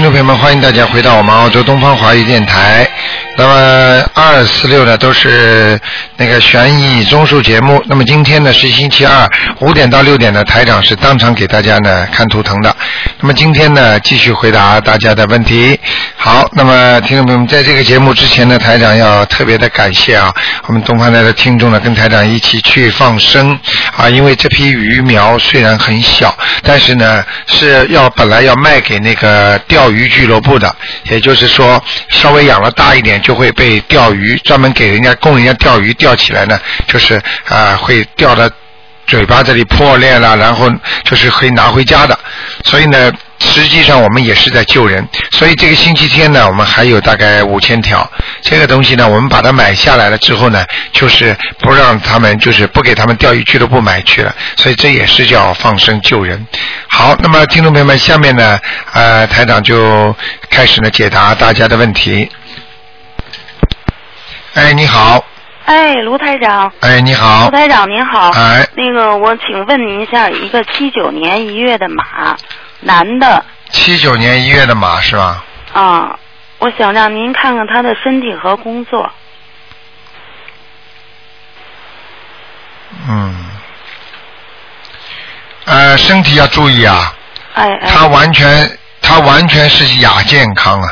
[0.00, 2.88] 听众朋友们，欢迎大家回到我们澳洲东方华语电台。
[3.36, 5.78] 那么二四六呢都是
[6.20, 7.82] 那个悬疑综述节目。
[7.86, 9.26] 那么今天呢是星期二，
[9.60, 12.76] 五点到六点呢台长是当场给大家呢看图腾的。
[13.20, 15.80] 那么今天呢继续回答大家的问题。
[16.16, 20.30] 好，那么听众朋友们，在这个节目之前呢，台长要特别的感谢啊，
[20.66, 23.58] 我们东方台的听众呢跟台长一起去放生
[23.96, 38.50] 啊，因为这批鱼苗虽然很小，但是呢是要本来要卖给那个钓鱼俱乐部的，也就是说稍微养了大一点就会被钓鱼专门给人家供人家钓鱼钓起来呢，就是啊、会钓的
[39.06, 40.70] 嘴巴这里破裂了，然后
[41.04, 42.18] 就是可以拿回家的。
[42.64, 45.04] 所以呢，实际上我们也是在救人。
[45.32, 48.08] 所以这个星期天呢，我们还有大概五千条。
[48.40, 54.32] 这个东西呢，我们把它买下来了之后呢，就是不让他们，就是不给他们钓鱼俱乐部买去了。
[54.56, 56.46] 所以这也是叫放生救人。
[56.88, 58.60] 好，那么听众朋友们，下面呢，
[58.92, 60.14] 呃，台长就
[60.50, 62.30] 开始呢解答大家的问题。
[64.54, 65.24] 哎，你好，
[65.70, 68.32] 哎，卢台长，哎，你好卢，台长您好。
[68.32, 72.36] 哎，那个，我请问您一下，一个七九年一月的马，
[72.80, 75.44] 男的七九年一月的马是吧？
[75.72, 76.18] 啊，
[76.58, 79.08] 我想让您看看他的身体和工作。
[83.08, 83.46] 嗯，
[85.66, 87.14] 呃，身体要注意啊，
[87.54, 87.88] 哎哎。
[87.94, 90.88] 他完全他完全是亚健康啊，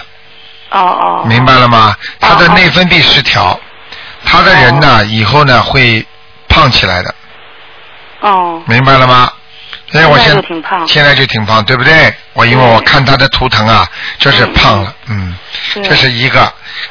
[0.71, 1.25] 哦哦。
[1.27, 1.97] 明白了吗？
[2.21, 3.59] 他的内分泌失调，
[4.29, 6.07] 他的人呢以后呢会
[6.49, 7.15] 胖起来的，
[8.21, 8.63] 哦。
[8.67, 9.33] 明白了吗？
[9.93, 12.15] 因为我现在挺胖现在就挺胖，对不对？
[12.35, 16.43] 我因为我看他的图腾啊，就是嗯胖了，嗯，是这是一个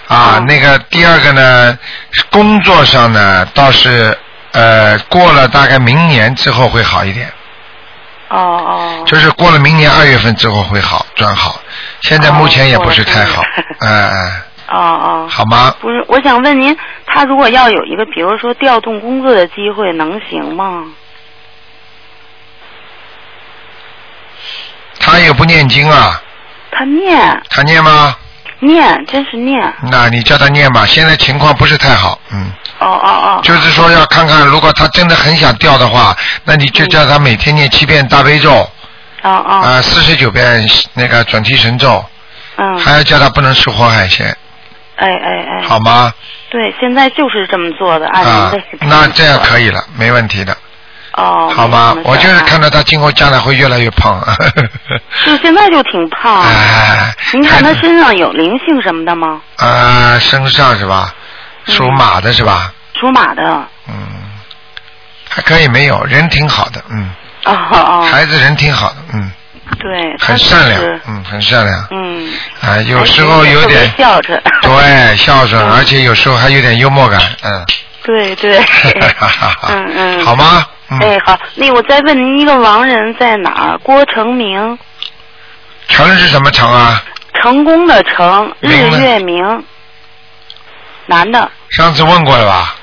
[0.07, 0.39] 啊哦。
[0.47, 1.77] 那个第二个呢，
[2.31, 4.17] 工作上呢倒是
[4.51, 7.31] 呃过了大概明年之后会好一点。
[8.29, 9.03] 哦哦。
[9.05, 11.61] 就是过了明年二月份之后会好转好，
[12.01, 13.43] 现在目前也不是太好
[13.81, 14.31] 嗯嗯，
[14.67, 15.27] 哦哦。
[15.29, 15.73] 好吗？
[15.79, 20.85] 不是，我想问您，他如果要有一个，比如说调动工作的机会，能行吗？
[24.99, 26.21] 他也不念经啊，
[26.71, 28.15] 他念他念吗？
[28.59, 29.73] 念，真是念。
[29.91, 33.39] 那你叫他念吧，现在情况不是太好，嗯，哦哦哦。
[33.43, 38.51] 就是说要看看，如果他真的很想掉的话，那你就叫他每天念七遍大悲咒，
[39.21, 39.61] 哦哦。
[39.63, 42.03] 啊，四十九遍那个转提神咒，
[42.55, 42.77] 嗯。
[42.79, 44.35] 还要叫他不能吃活海鲜，
[44.97, 45.61] 哎哎哎。
[45.67, 46.13] 好吗？
[46.49, 50.55] 对，现在就是这么做的，按啊您的。，那这样可以了，没问题的，
[51.13, 51.51] 哦。
[51.55, 54.21] 好吗我就是看到他今后将来会越来越胖。
[55.25, 56.41] 就现在就挺胖。
[56.43, 59.41] 哎，您看他身上有灵性什么的吗？
[59.57, 61.13] 啊，身上是吧？
[61.67, 62.71] 嗯属马的是吧？
[62.97, 63.43] 属马的。
[63.89, 63.93] 嗯，
[65.29, 67.09] 还可以，没有人挺好的，嗯，
[67.43, 68.01] 哦哦。
[68.09, 69.29] 孩子人挺好的，嗯，
[69.79, 70.15] 对。
[70.19, 72.29] 很善良，嗯，很善良，嗯。
[72.61, 74.41] 啊，有时候有点孝顺。
[74.61, 77.65] 对孝顺，嗯而且有时候还有点幽默感，嗯，
[78.03, 78.57] 对对。
[79.69, 80.25] 嗯嗯。
[80.25, 80.65] 好吗？
[80.89, 83.77] 嗯，哎，好，那我再问您一个亡人在哪儿？
[83.79, 84.77] 郭成明，
[85.89, 87.03] 成是什么成啊？
[87.33, 89.63] 成功的成，日月明，
[91.07, 92.75] 男的，上次问过了吧？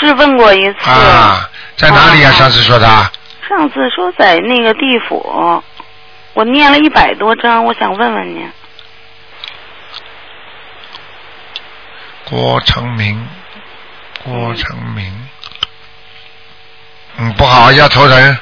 [0.00, 0.90] 是问过一次。
[0.90, 2.30] 啊，在哪里啊？
[2.34, 2.86] 哦上次说的？
[3.48, 5.62] 上次说在那个地府，
[6.34, 8.50] 我念了一百多张，我想问问您。
[12.24, 13.28] 郭成明，
[14.24, 15.28] 郭成明，
[17.18, 18.38] 嗯，不好，要投人，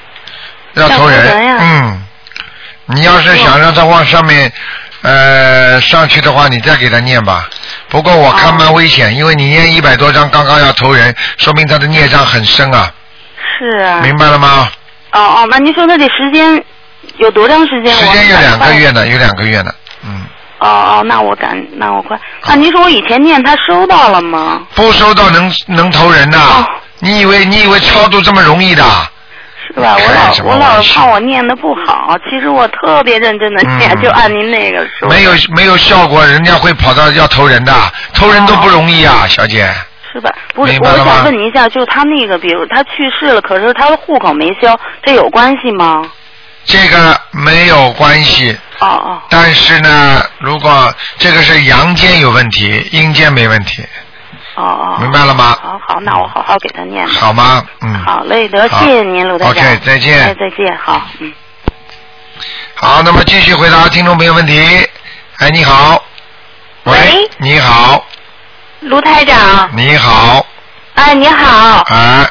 [0.75, 2.07] 要投人呀嗯，
[2.87, 4.51] 你要是想让他往上面，
[5.03, 7.51] 呃，上去的话，你再给他念吧。
[7.89, 12.91] 不过我看哦蛮危险，因为你念一百多张，刚刚要投人，说明他的孽障很深啊，
[13.59, 14.01] 是啊。
[14.01, 14.71] 明白了吗？
[15.11, 16.65] 哦哦，那您说那得时间
[17.19, 17.95] 有多长时间？
[17.95, 19.73] 时间有两个月呢，有两个月呢，
[20.05, 20.23] 嗯，
[20.61, 22.19] 哦哦，那我赶，那我快。
[22.47, 24.63] 那您说我以前念他收到了吗？
[24.75, 26.67] 不收到能能投人呐，哦
[27.01, 28.85] 你以为你以为超度这么容易的？
[29.67, 29.97] 是吧？
[29.99, 35.09] 我老我老是怕我念的不好，其实我特别认真的念，嗯就按您那个说。
[35.09, 37.73] 没有没有效果，人家会跑到要投人的，
[38.15, 39.69] 投人都不容易啊，小姐。
[40.13, 40.31] 是吧？
[40.55, 46.03] 不是，我想问您一下，就他那个，比如他去世了，可是他的户口没消，这有关系吗？
[46.65, 53.83] 这个没有关系，哦哦但是呢，如果这个是阳间有问题，阴间没问题，
[54.55, 54.97] 哦哦。
[55.01, 57.07] 明白了吗好好，那我好好给他念。
[57.07, 57.65] 好吗？
[57.81, 57.95] 嗯。
[58.05, 59.53] 好嘞，得谢谢您，卢台长。
[59.53, 61.33] OK，再见哎，再见，好，嗯。
[62.75, 64.89] 好，那么继续回答听众朋友问题。
[65.39, 66.03] 哎，你好。
[66.85, 66.93] 喂。
[66.95, 68.05] 喂你好，
[68.81, 70.45] 卢台长，你好，
[70.95, 72.29] 哎，你好，啊，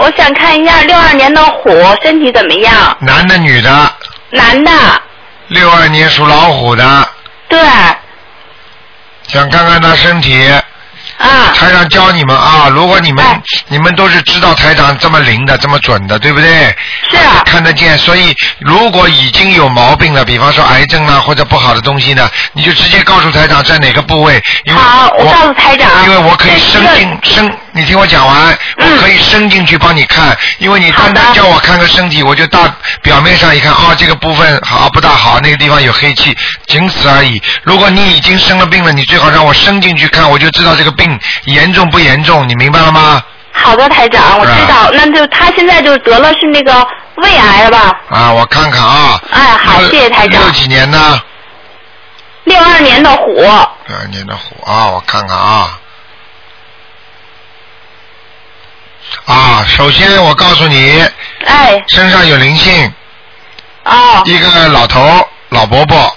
[0.00, 1.70] 我想看一下六二年的虎
[2.02, 2.96] 身体怎么样？
[3.00, 3.94] 男的女的，
[4.30, 4.70] 男的，
[5.48, 7.08] 六二年属老虎的，
[7.48, 7.58] 对，
[9.28, 10.50] 想看看他身体。
[11.16, 13.40] 啊，台长教你们啊，如果你们、哎。
[13.68, 16.76] 你们都是知道台长这么灵的、这么准的，对不对？
[17.08, 17.16] 是。
[17.18, 25.88] 啊看得见，所以如果已经有毛病了，比方说癌症啊或者不好的东西呢，你就直接告诉台长在哪个部位，因为好我告诉台长。
[26.04, 32.72] 因为我可以伸这进伸，你听我讲完，嗯我可以伸进去帮你看，因为你单单叫我看个身体，我就大
[33.02, 36.36] 表面上一看，哦，这个部分好不大好，那个地方有黑气，
[36.68, 37.42] 仅此而已。
[37.64, 43.20] 如果你已经生了病了，你最好让我伸进去看，我就知道这个病严重不严重，你明白了吗？
[43.52, 46.86] 好的，台长，我知道，那就他现在就得了是那个
[47.16, 47.92] 胃癌了吧？
[48.10, 49.20] 啊，我看看啊。
[49.30, 51.20] 哎好谢谢台长六几年呢？
[52.44, 55.80] 六二年的虎，六二年的虎啊，我看看啊。
[59.26, 61.02] 啊，首先我告诉你，
[61.46, 62.92] 哎，身上有灵性，
[63.84, 66.16] 哦，一个老头老伯伯，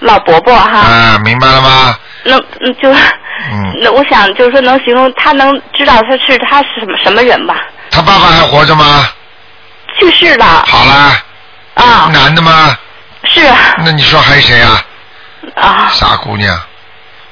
[0.00, 1.98] 老伯伯哈，啊，明白了吗？
[2.24, 7.56] 那嗯就，嗯 那我想就是说能形容他能知道他是他是什么什么人吧？
[7.90, 9.08] 他爸爸还活着吗？
[9.98, 11.22] 去世了好了，
[11.74, 12.76] 啊，男的吗？
[13.24, 13.40] 是
[13.84, 14.84] 那你说还有谁啊？
[15.54, 16.54] 啊，傻姑娘，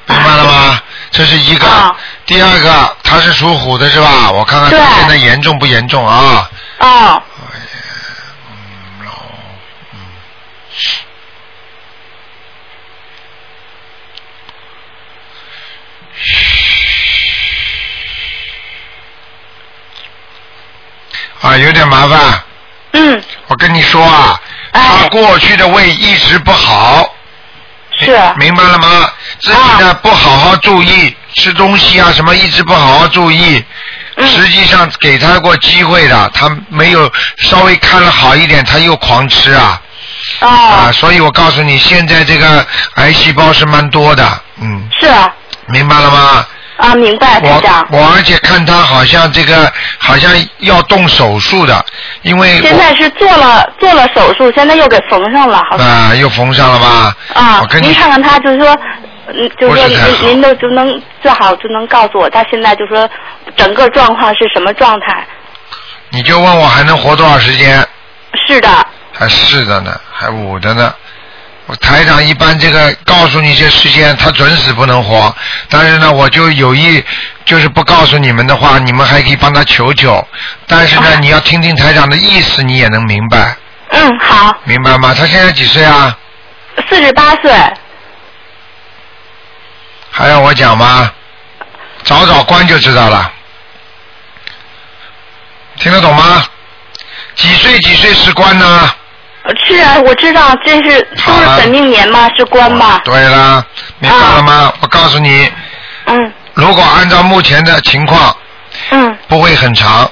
[0.07, 0.79] 明白了吗？
[1.15, 1.95] 这是一个啊。
[2.25, 4.29] 第二个，他是属虎的是吧？
[4.31, 6.49] 我看看他现在严重不严重啊？
[6.79, 7.23] 哦，
[8.49, 9.11] 嗯，老，
[9.93, 9.99] 嗯，
[21.41, 22.43] 啊，有点麻烦。
[22.91, 24.37] 嗯，我跟你说啊，
[24.71, 27.15] 哎他过去的胃一直不好，
[27.99, 29.11] 是明白了吗？
[29.39, 33.63] 自己呢、不好好注意吃东西啊，什么一直不好好注意。
[34.17, 39.81] 嗯实际上给他过机会的，他没有稍微看了好一点，他又狂吃啊
[40.39, 40.47] 啊！
[40.87, 42.65] 哦，所以我告诉你，现在这个
[42.95, 44.25] 癌细胞是蛮多的，
[44.61, 45.29] 嗯，是啊，
[45.67, 46.47] 明白了吗？
[46.77, 47.59] 啊明白，台
[47.89, 51.85] 我而且看他好像这个好像要动手术的，
[52.21, 55.85] 因为现在是做了做了手术，现在又给缝上了，好像。
[55.85, 57.15] 啊又缝上了吧？
[57.33, 58.77] 啊我，跟你您看看他，就是说，
[59.27, 63.09] 嗯，就是说您您都就能最好就能告诉我，他现在就说
[63.55, 65.25] 整个状况是什么状态？
[66.09, 67.85] 你就问我还能活多少时间？
[68.47, 68.69] 是的，
[69.11, 70.93] 还是的呢，还五的呢。
[71.67, 75.35] 我台长一般这个告诉你这时间，他准死不能活。
[75.67, 77.03] 但是呢，我就有意
[77.43, 80.23] 就是不告诉你们的话，你们还可以帮他求求。
[80.67, 83.57] 但是呢，啊你要听听台长的意思，你也能明白，
[83.89, 85.15] 嗯，好，明白吗？
[85.17, 86.15] 他现在几岁啊？
[86.87, 87.51] 四十八岁，
[90.17, 91.11] 还要我讲吗？
[92.05, 93.29] 找找关就知道了。
[95.77, 96.41] 听得懂吗？
[97.35, 98.89] 几岁几岁是官呢？
[99.65, 103.01] 是啊，我知道这是都是本命年嘛，是官吧？
[103.03, 103.65] 对了，
[103.99, 104.73] 明白了吗？
[104.79, 105.51] 我告诉你，
[106.05, 108.33] 嗯如果按照目前的情况，
[108.91, 110.09] 嗯，不会很长，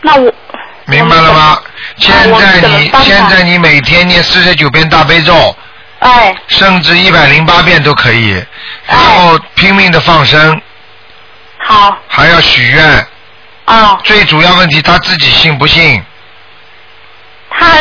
[0.00, 0.34] 那我
[0.86, 1.62] 明白了吗？
[1.98, 5.56] 现在你现在你每天念四十九遍大悲咒，
[6.00, 8.42] 哎甚至一百零八遍都可以，
[8.86, 10.60] 然后拼命的放生，
[11.58, 13.06] 好还要许愿。
[13.66, 16.02] 啊，最主要问题他自己信不信？
[17.50, 17.80] 他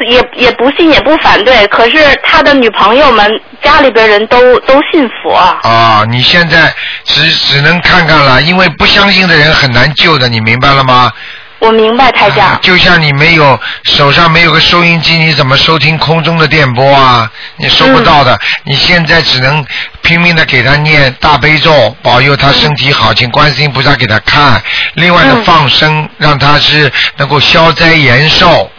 [0.00, 3.30] 也也不信也不反对，可是他的女朋友们
[3.62, 5.34] 家里边人都都信佛。
[5.34, 11.12] 啊，你现在只只能看看了，因为不相信的人很难救的，你明白了吗？
[11.58, 12.58] 我明白，台长。
[12.62, 17.30] 就像你没有手上没有个收音机，你怎么收听空中的电波啊？
[17.56, 18.34] 你收不到的。
[18.34, 19.64] 嗯你现在只能
[20.02, 24.62] 拼命的给他念大悲咒，保佑他身体好，请观世音菩萨给他看。
[24.94, 28.70] 另外呢，嗯放生让他是能够消灾延寿。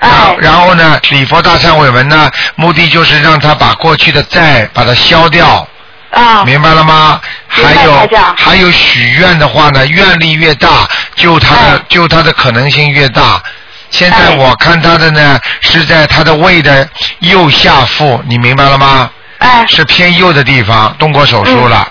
[0.00, 5.66] 然后哎，然后呢，礼佛大忏悔文呢，目的就是让他把过去的债把它消掉。
[6.14, 7.20] 啊，明白了吗？
[7.48, 13.42] 还有还有许愿的话呢，愿力越大，救他的、哎救他的可能性越大。
[13.90, 16.88] 现在哎我看他的呢是在他的胃的
[17.20, 19.10] 右下腹，你明白了吗？
[19.38, 21.86] 哎，是偏右的地方，动过手术了。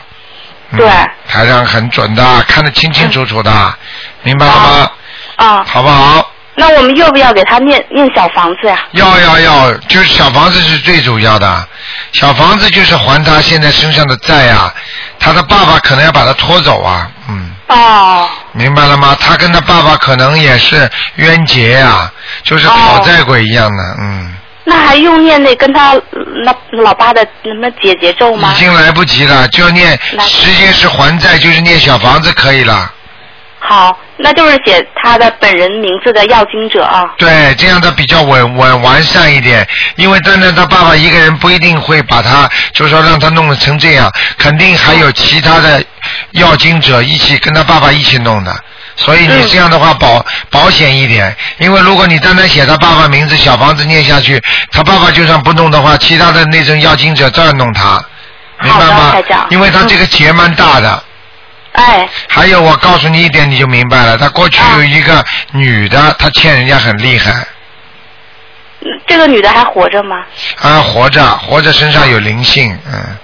[0.71, 0.89] 嗯对
[1.29, 3.73] 台上很准的，看得清清楚楚的，
[4.23, 4.91] 明白了吗？
[5.35, 6.31] 啊，好不好？
[6.55, 8.79] 那我们要不要给他念念小房子呀？
[8.93, 11.67] 要要要，就是小房子是最主要的，
[12.13, 14.73] 小房子就是还他现在身上的债啊，
[15.19, 17.49] 他的爸爸可能要把他拖走啊，嗯。
[17.67, 19.17] 哦，明白了吗？
[19.19, 22.11] 他跟他爸爸可能也是冤结呀、
[22.43, 25.99] 就是讨债鬼一样的，嗯，那还用念那跟他
[26.45, 26.53] 那
[26.83, 28.59] 老爸的什么解结咒吗已？
[28.59, 32.91] 经来不及了，就要念，来直接是还债，就是念小房子可以了，
[33.65, 37.09] 好，那就是写他的本人名字的要经者啊。
[37.17, 39.65] 对，这样的比较稳稳完善一点，
[39.95, 45.81] 因为单单他爸爸一个人不一定会把他，就是说让他弄得成这样，肯定还有其他的
[46.31, 48.53] 要经者一起跟他爸爸一起弄的。
[48.97, 54.39] 所以你嗯这样的话保保险一点，因为如果你单单写他爸爸名字，小房子念下去，
[54.71, 58.03] 他爸爸就算不弄的话，其他的那种要经者照样弄他，
[58.61, 59.15] 明白吗？
[59.49, 61.01] 因为他这个结蛮大的。
[61.73, 64.17] 哎，还有，我告诉你一点，你就明白了。
[64.17, 67.31] 他过去啊有一个女的，她欠人家很厉害，
[68.81, 70.23] 嗯这个女的还活着吗？
[70.61, 73.17] 啊，活着，活着身上有灵性，嗯，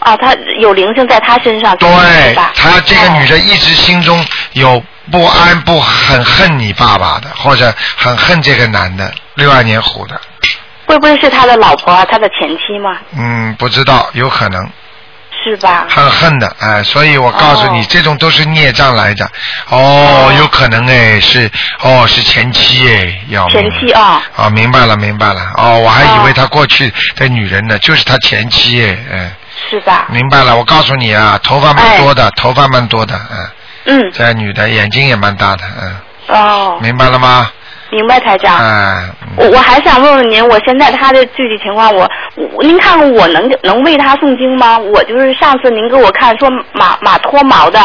[0.00, 1.88] 啊，她有灵性在她身上，对
[2.54, 10.18] 她这个女哦的一直心中有不安，不很恨你爸爸的，或者很恨这个男的，六二年虎的，
[10.86, 12.06] 会不会是他的老婆啊？
[12.10, 12.96] 他的前妻吗？
[13.18, 14.66] 嗯，不知道，有可能
[15.42, 15.86] 是吧？
[15.88, 17.86] 很恨的，哎，所以我告诉你，哦。
[17.88, 19.24] 这种都是孽障来的，
[19.68, 20.32] 哦，哦。
[20.38, 21.50] 有可能哎，是，
[21.82, 23.60] 哦，是前妻哎，要命。
[23.60, 25.52] 前妻啊、哦，明白了，明白了。
[25.56, 29.30] 哦，我还以为哦他过去的女人呢，就是他前妻哎，嗯，
[29.70, 30.06] 是吧？
[30.08, 30.56] 明白了。
[30.56, 33.20] 我告诉你啊，头发蛮多的，头发蛮多的，
[33.86, 35.96] 嗯，嗯，这女的眼睛也蛮大的，嗯，
[36.28, 37.50] 哦，明白了吗？
[37.92, 38.58] 明白台长。
[39.36, 42.10] 我我还想问问您，我现在他的具体情况，我
[42.52, 44.78] 我您看看我能能为他诵经吗？
[44.78, 47.78] 我就是上次您给我看说马马脱毛的，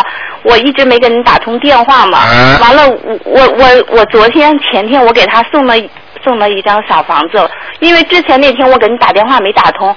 [0.44, 2.20] 我一直没给您打通电话嘛。
[2.24, 5.76] 哎完了，我我我我昨天前天我给他送了
[6.24, 7.50] 送了一张小房子，
[7.80, 9.96] 因为之前那天我给你打电话没打通。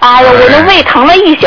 [0.00, 1.46] 哎呀，哎我的胃疼了一宿，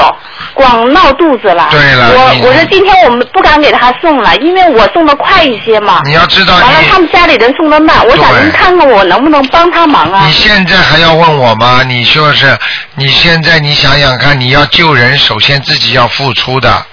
[0.53, 1.67] 光闹肚子了。
[1.71, 6.01] 对了我我说今天我们不敢给他送了，因为我送的快一些嘛。
[6.05, 10.33] 你要知道完了，他们家里人送的慢，我想您看看我能不能帮他忙啊你？
[10.33, 11.83] 现在还要问我吗？
[11.83, 12.57] 你说是，
[12.95, 16.85] 你现在你想想看，你要救人，首先自己要付出的。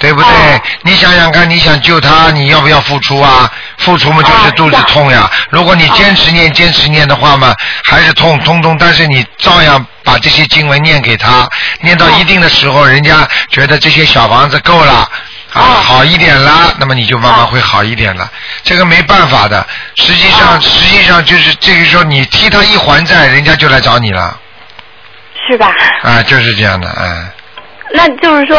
[0.00, 0.30] 对不对？
[0.32, 3.48] 哦你想想看，你想救他，你要不要付出啊？
[3.76, 5.30] 付出嘛就是哦肚子痛呀。
[5.50, 7.54] 如果你坚持念、坚持念的话嘛，
[7.84, 11.46] 还是痛痛痛，但是你照样把这些经文念给他，
[11.82, 15.08] 念到哦一定的时候，人家觉得这些小房子够了。
[15.52, 18.30] 啊，哦好一点了，那么你就慢慢哦会好一点了。
[18.62, 19.66] 这个没办法的，
[19.96, 24.34] 实际上，哦实际上就是这个时候，你替他一还债，人家就来找你了。
[25.46, 25.74] 是吧？
[26.02, 27.28] 啊，就是这样的，嗯。
[27.92, 28.56] 那就是说，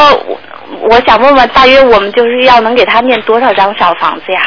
[0.79, 4.41] 我我想问问，大约我们就是要能给他念多少张小房子呀？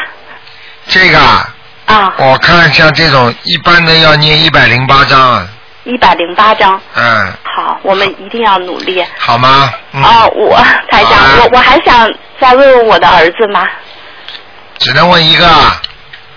[0.88, 1.49] 这个啊，
[1.87, 5.49] 啊，我看像这种一般的要念一百零八章啊，
[5.85, 6.81] 一百零八张。
[6.95, 9.04] 嗯，好，我们一定要努力。
[9.19, 9.73] 好吗？
[9.93, 10.02] 嗯。
[10.02, 10.57] 哦，我
[10.90, 13.66] 台长，好啊我我还想再问问我的儿子嘛。
[14.78, 15.81] 只能问一个啊。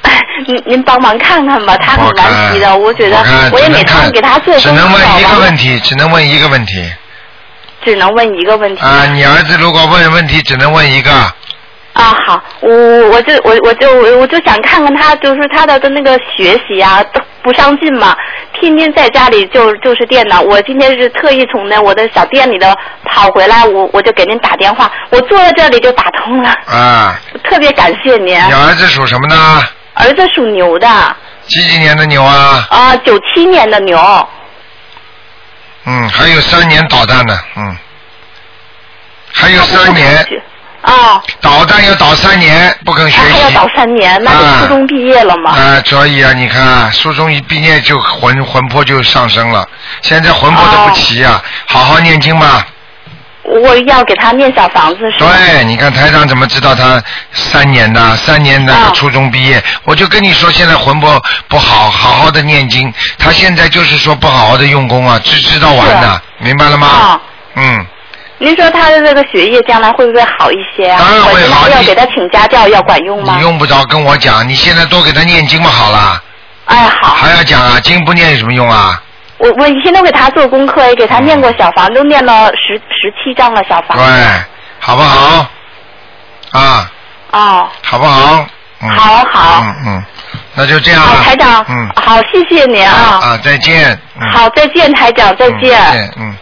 [0.47, 6.89] 您您帮忙看看吧，他很顽皮的，我觉得我看我也每只能看天给他做只能问一个问题，只能问一个问题
[7.87, 8.81] 只能问一个问题。
[8.83, 9.05] 啊！
[9.13, 11.09] 你儿子如果问问题，只能问一个。
[11.93, 12.69] 啊，好，我
[13.09, 13.89] 我就我我就
[14.19, 18.15] 我就想看看他，就是他的的那个学习啊，都不上进嘛，
[18.59, 20.41] 天天在家里就就是电脑。
[20.41, 22.67] 我今天是特意从那我的小店里头
[23.05, 28.35] 跑回来，我我就给您打电话，我坐在这里就打通了，啊，特别感谢您。
[28.35, 29.63] 你儿子属什么呢？
[29.95, 30.87] 儿子属牛的，
[31.47, 32.67] 几几年的牛啊？
[32.69, 33.97] 啊，九七年的牛，
[35.89, 37.77] 嗯，还有三年导弹呢，嗯，
[39.31, 40.27] 还有三年
[40.81, 43.31] 啊，导弹要导三年，不肯学习。
[43.31, 45.51] 还要导三年，那啊就初中毕业了嘛。
[45.51, 49.67] 啊，所以啊，你看啊，初中一毕业就魂魂魄就上升了，
[50.01, 52.67] 现在魂魄都不齐啊，好好念经吧。
[53.47, 55.31] 我要给他念小房子是吧？
[55.31, 57.01] 对，你看台长怎么知道他
[57.31, 59.63] 三年的三年的啊初中毕业？
[59.85, 66.87] 我就跟你说，现在魂魄不好，好好的念经，他现在就是说不好好的用功啊，只知道玩的，明白了吗？
[66.87, 67.21] 啊。
[67.55, 67.85] 嗯，
[68.37, 70.99] 您说他的这个学业将来会不会好一些啊？
[70.99, 73.41] 当然会我好要给他请家教，要管用吗你？
[73.43, 76.21] 用不着跟我讲，你现在多给他念经嘛好了，
[76.65, 79.01] 哎，好，还要讲啊，经不念有什么用啊？
[79.37, 83.97] 我我以前都给他做功课，也给他念过小房，都念了十十七章了小房。
[83.97, 84.05] 对，
[84.79, 85.45] 好不好？
[86.51, 86.91] 啊，
[87.31, 88.45] 哦，好不好？
[88.79, 90.03] 嗯、好好嗯嗯，
[90.53, 91.23] 那就这样好，了。
[91.23, 91.89] 台长，嗯。
[91.95, 93.19] 好，谢谢您啊。
[93.23, 93.99] 啊，再见。
[94.21, 95.71] 嗯、好，再见，台长，再嗯见。
[95.71, 96.13] 再见。
[96.17, 96.37] 嗯。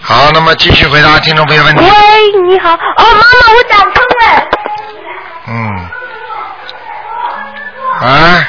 [0.00, 1.90] 好，那么继续回答听众朋友问题喂。，
[2.48, 4.48] 你好，哦，妈妈，我打通了。
[5.46, 5.88] 嗯。
[8.02, 8.48] 哎，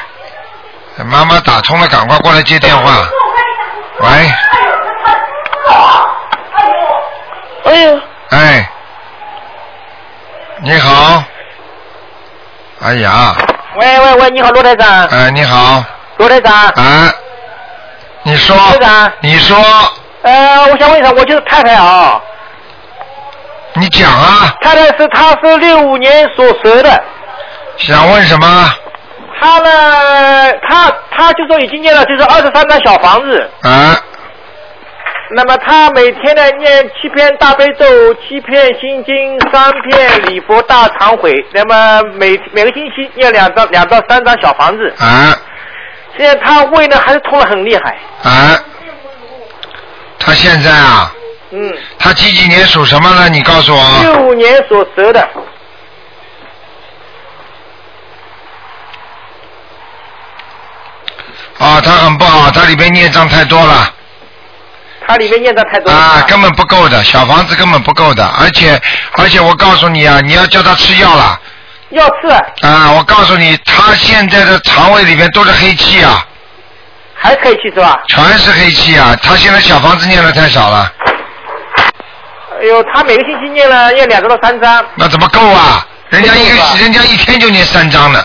[1.04, 3.08] 妈妈打通了，赶快过来接电话。
[4.06, 4.12] 喂，
[7.64, 8.70] 哎呦，哎，
[10.62, 11.24] 你好。
[12.82, 13.34] 哎呀，
[13.74, 15.82] 喂喂喂，你好，罗台长，哎，你好，
[16.18, 17.12] 罗台长，啊，
[18.22, 19.58] 你说台长，你说，
[20.22, 22.20] 呃，我想问一下，我就是太太啊，
[23.72, 27.02] 你讲啊，太太是她是六五年属蛇的，
[27.78, 28.72] 想问什么？
[29.46, 33.96] 他呢，他他就说已经念了就是二十三张小房子，啊，
[35.36, 44.92] 那么他每天呢念七篇大悲咒，七篇心经，三篇礼佛大忏悔，那么每每个星期念两张两到三张小房子。
[44.98, 45.36] 啊
[46.18, 48.58] 现在他胃呢还是痛的很厉害，啊！
[50.18, 51.12] 他现在啊，
[51.50, 53.28] 嗯，他几几年属什么呢？
[53.28, 54.02] 你告诉我。
[54.02, 55.28] 六五年属蛇的，
[61.58, 63.92] 啊，他很不好，他里面孽障太多了
[65.08, 65.98] 他里面念的太多了。
[65.98, 68.80] 啊，根本不够的，小房子根本不够的，而且
[69.12, 71.40] 而且我告诉你啊，你要叫他吃药了
[71.90, 72.26] 要吃
[72.66, 72.90] 啊！
[72.90, 76.26] 我告诉你，他现在的肠胃里面都是黑气啊，
[77.14, 78.02] 还可以去是吧？
[78.08, 79.16] 全是黑气啊！
[79.22, 80.92] 他现在小房子念的太少了，
[82.60, 85.86] 哎呦，他每个星期念了念两张到三张，那怎么够啊？
[86.10, 88.24] 人家一个人家一天就念三张呢，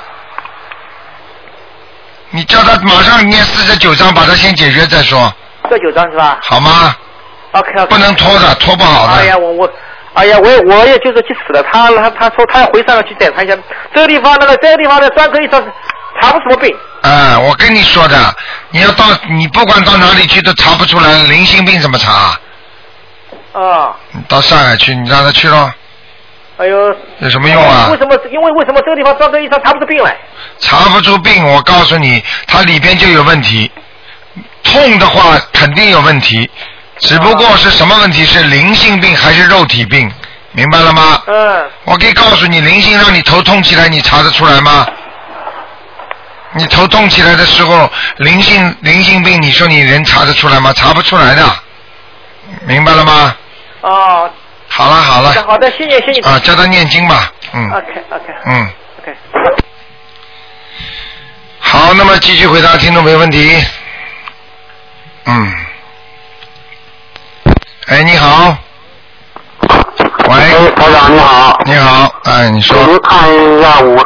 [2.31, 5.31] 你叫他马上念四十九章，把他先解决再说，
[5.69, 6.95] 这九张是吧好吗
[7.51, 7.85] ？？OK OK。
[7.87, 9.13] 不能拖的，拖不好的。
[9.13, 9.69] 哎呀，我我，
[10.13, 11.61] 哎呀，我也我也就是去死了。
[11.63, 13.55] 他他他说他要回上海去检查一下，
[13.93, 15.61] 这个地方那个这个地方的专科医生
[16.21, 16.75] 查不出什么病。
[17.01, 18.17] 啊，我跟你说的，
[18.69, 22.39] 你要到你不管到哪里去都查不出来，零性病怎么查？
[23.53, 25.73] 啊，你到上海去，你让他去咯，
[26.61, 26.95] 哎呦。
[27.19, 27.97] 有什么用啊为？
[27.97, 28.15] 什么？
[28.31, 30.15] 因为为什么这个地方专科医生查不出病来？
[30.59, 33.71] 查不出病，我告诉你，它里边就有问题。
[34.63, 36.49] 痛的话肯定有问题，
[36.99, 38.23] 只不过是什么问题？
[38.25, 40.11] 是灵性病还是肉体病？
[40.51, 41.21] 明白了吗？
[41.27, 44.85] 嗯，我可以告诉你，灵性让你头痛起来，你查得出来吗？
[46.53, 50.71] 你头痛起来的时候，灵性灵性病，你说你人查得出来吗？
[50.75, 51.43] 查不出来的，
[52.67, 53.35] 明白了吗？
[53.81, 54.29] 哦，
[54.73, 56.21] 好了好了，好的，谢谢谢谢。
[56.21, 57.69] 啊，叫他念经吧，嗯。
[57.71, 58.69] OK OK 嗯
[59.01, 59.15] ，OK。
[61.59, 63.61] 好，那么继续回答听众朋友问题。
[65.25, 65.53] 嗯，
[67.87, 68.55] 哎，你好，
[69.59, 72.77] 喂，哎，台长你好，你好，哎，你说。
[72.85, 73.99] 您看一下五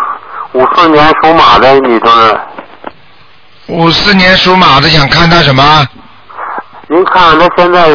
[0.53, 2.39] 五四年属马的女同志，
[3.67, 5.87] 五四年属马的想看他什么？
[6.87, 7.87] 您看看她现在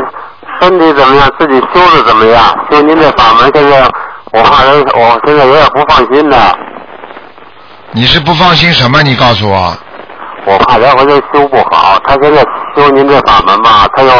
[0.60, 2.44] 身体怎么样，自己修的怎么样？
[2.70, 3.88] 修您这法门，现在
[4.32, 6.36] 我怕人，我现在有点不放心呢，
[7.92, 9.02] 你是不放心什么？
[9.02, 9.76] 你告诉我。
[10.46, 11.98] 我怕人回头修不好。
[12.06, 12.42] 他现在
[12.74, 14.10] 修您这法门吧，他又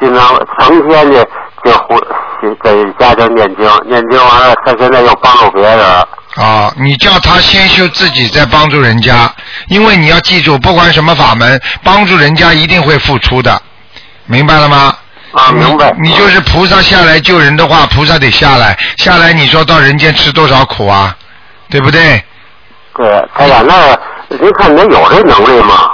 [0.00, 1.26] 经常成天的
[1.64, 2.00] 就胡
[2.62, 5.80] 给家庭念经，念经完了，他现在又帮助别人。
[6.36, 9.28] 啊，你叫他先修自己，再帮助人家，
[9.68, 13.60] 因为你要记住，不管什么法门，帮助人家一定会付出的，
[14.26, 14.94] 明白了吗？
[15.38, 15.94] 啊，明白。
[16.00, 21.16] 你你就是菩萨下来救人的话，菩萨得下来，下来你说到人间吃多少苦啊，
[21.70, 22.22] 对不对？
[22.96, 25.88] 对，哎呀，那您看您有这能力吗？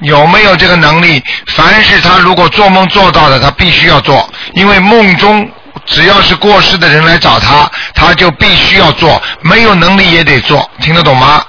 [0.00, 1.22] 有没有这个能力？
[1.48, 5.48] 凡是他如果做梦做到的，他必须要做，因为梦中
[5.86, 11.44] 只要是过世的人来找他，他就必须要做，没有能力也得做，听得懂吗？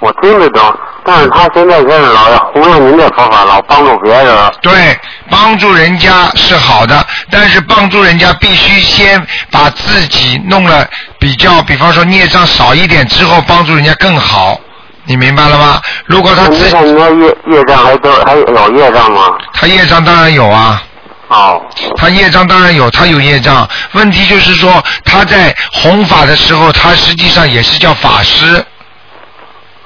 [0.00, 0.62] 我听得懂，
[1.04, 4.52] 但是他现在是老要弘扬您的佛法，老帮助别人。
[4.60, 4.98] 对，
[5.30, 10.86] 帮助人家是好的，但是帮助人家必须先把自己弄了
[11.18, 14.58] 比较，比方说孽障少一点之后，帮助人家更好，
[15.04, 15.80] 你明白了吗？
[16.06, 19.22] 如果他自您看您那业业障还都还有业障吗？
[19.54, 20.82] 他业障当然有啊，
[21.28, 21.62] 哦，
[21.96, 23.68] 他业障当然有，他有业障。
[23.92, 28.64] 问题就是说他在弘法的时候，他实际上也是叫法师。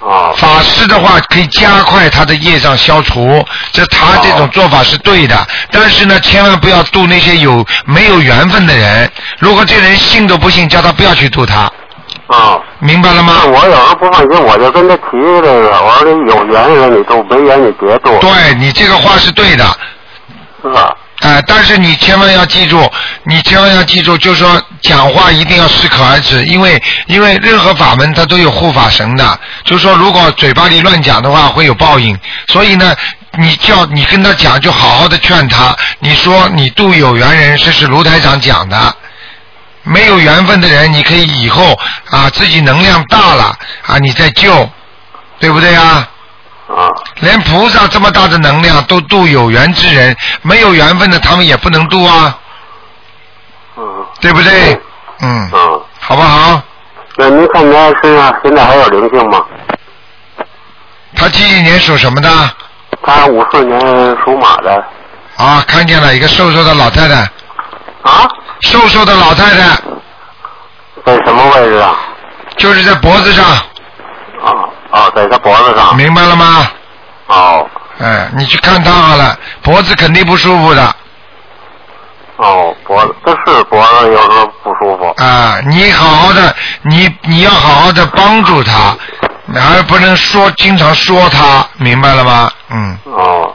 [0.05, 5.35] 哦，法师的话可以加快他的业障消除，这他这种做法是对的。
[5.73, 9.11] 但是呢，千万不要度那些有没有缘分的人。
[9.39, 11.73] 如果这人信都不信，叫他不要去度他，
[12.27, 13.45] 哦，明白了吗？
[13.47, 19.65] 我有时候不放心，我就跟他提这个，我说这有缘人你度，没缘你别度，对你这个话是对的，
[20.63, 20.95] 是吧？
[21.25, 22.87] 哎、但是你千万要记住，
[23.25, 32.15] 你千万要记住，就是说讲话一定要适可而止，因为因为任何法门它都有护法神的，就是说如果嘴巴里乱讲的话会有报应，
[32.49, 32.95] 所以呢，
[33.39, 38.95] 你叫你跟他讲，就好好的劝他，你说你度有缘人，这是卢台长讲的。
[39.83, 41.79] 没有缘分的人，你可以以后
[42.11, 43.57] 啊自己能量大了
[43.87, 44.71] 啊，你再救，
[45.41, 46.07] 对不对啊？
[46.75, 46.89] 啊，
[47.21, 52.39] 连菩萨这么大的能量都度有缘之人，没有缘分的他们也不能度啊，
[53.77, 54.07] 嗯。
[54.21, 54.81] 对不对？
[55.21, 56.61] 嗯，嗯，好不好？
[57.17, 59.45] 那您看他身上现在还有灵性吗？
[61.17, 62.29] 他几几年属什么的？
[63.03, 63.81] 他五四年
[64.25, 64.85] 属马的。
[65.37, 67.15] 啊，看见了一个瘦瘦的老太太，
[68.03, 68.29] 啊，
[68.61, 69.77] 瘦瘦的老太太，
[71.05, 71.97] 在什么位置啊？
[72.57, 73.45] 就是在脖子上，
[74.95, 75.97] 哦，在他脖子上。
[75.97, 76.71] 明白了吗？
[77.27, 77.69] 哦
[78.01, 80.97] 哎，你去看他好了，脖子肯定不舒服的
[82.37, 85.07] 哦，脖子这是脖子有时候不舒服。
[85.23, 85.59] 啊！
[85.67, 88.97] 你好好的，你你要好好的帮助他，
[89.55, 92.51] 而不能说经常说他，明白了吗？
[92.71, 93.53] 嗯，哦。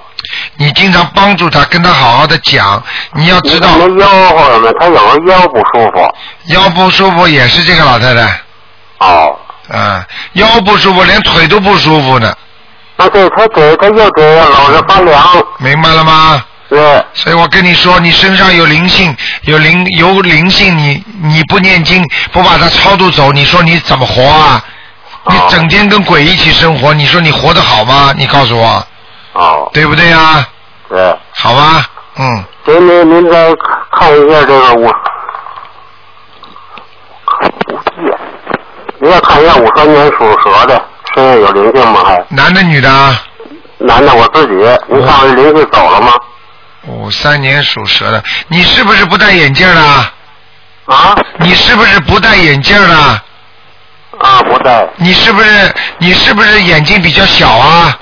[0.57, 2.81] 你经常帮助他，跟他好好的讲，
[3.13, 6.15] 你要知道那腰或者呢，他有时候腰不舒服。
[6.47, 8.41] 腰不舒服也是这个老太太，
[8.99, 9.37] 哦，
[9.71, 12.33] 啊，腰不舒服连腿都不舒服呢，
[12.97, 15.45] 啊对他给他又给老是发凉。
[15.57, 16.43] 明白了吗？
[16.69, 24.63] 对，所以我跟你说，你身上有灵性，有灵有灵性，你你不念经，不把它超度走，你说你怎么活啊？
[25.25, 28.13] 你哦整天跟鬼一起生活，你说你活得好吗？
[28.15, 28.87] 你告诉我，
[29.33, 30.47] 哦，对不对呀？
[30.87, 31.15] 对。
[31.31, 31.85] 好吧，
[32.17, 33.47] 嗯，给您您再
[33.91, 34.87] 看一下这个五，
[39.01, 40.85] 您再看一下五三年属蛇的，
[41.15, 42.03] 身上有灵性吗？
[42.03, 43.21] 还男的女的啊？
[43.77, 44.53] 男的我自己，
[44.89, 46.13] 你看我灵性走了吗？
[46.87, 50.11] 五三年属蛇的，你是不是不戴眼镜了？
[50.85, 53.23] 啊你是不是不戴眼镜了？
[54.19, 57.97] 啊，不戴，你是不是你是不是眼睛比较小啊？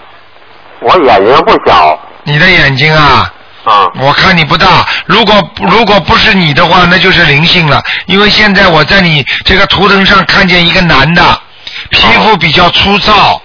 [0.80, 3.32] 我眼睛不小你的眼睛啊？
[3.68, 7.84] 啊我看你不大，如果如果不是你的话，那就是灵性了。
[8.06, 11.42] 因为现在我在你这个图腾上看见一个男的，
[11.90, 13.42] 皮肤比较粗糙，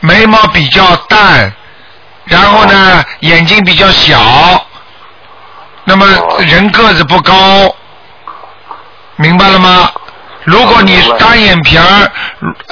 [0.00, 1.50] 眉毛比较淡，
[2.24, 4.66] 然后呢眼睛比较小，
[5.84, 6.06] 那么
[6.40, 7.74] 人个子不高，
[9.16, 9.90] 明白了吗？
[10.44, 12.10] 如果你单眼皮儿，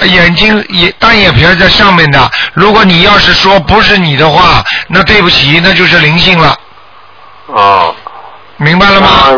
[0.05, 6.55] 眼睛也单眼皮儿在上面的，如果你要是说不是你的话，那对不起，那就是灵性了，
[7.47, 7.95] 哦。
[8.57, 9.07] 明白了吗？
[9.07, 9.29] 啊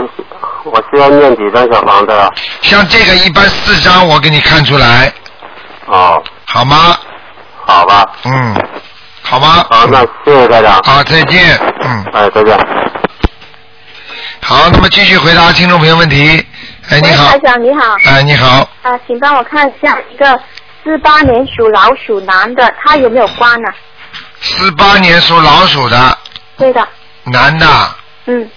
[0.63, 2.29] 我需要念几张小房子啊？
[2.61, 5.11] 像这个一般四张，我给你看出来，
[5.87, 6.95] 哦，好吗？
[7.65, 8.55] 好吧，嗯，
[9.21, 9.65] 好吗？
[9.69, 10.79] 好，那谢谢大家。
[10.83, 11.59] 好，再见。
[11.81, 12.57] 嗯，哎，再见。
[14.41, 16.45] 好，那么继续回答听众朋友问题。
[16.91, 17.31] 哎，你好。
[17.31, 17.39] 喂，台。
[17.39, 20.37] 长你好，哎，你好，啊，请帮我看一下一个
[20.83, 23.69] 四八年属老鼠男的，他有没有关呢、
[24.41, 26.17] 四八年属老鼠的。
[26.57, 26.85] 对的，
[27.23, 28.49] 男的，嗯，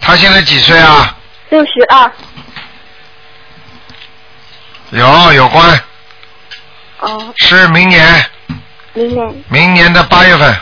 [0.00, 1.16] 他现在几岁啊？
[1.50, 2.10] 六十二，
[4.90, 5.80] 有有关，
[6.98, 8.30] 哦，是明年，
[8.94, 9.44] 明年。
[9.48, 10.56] 明年的八月份，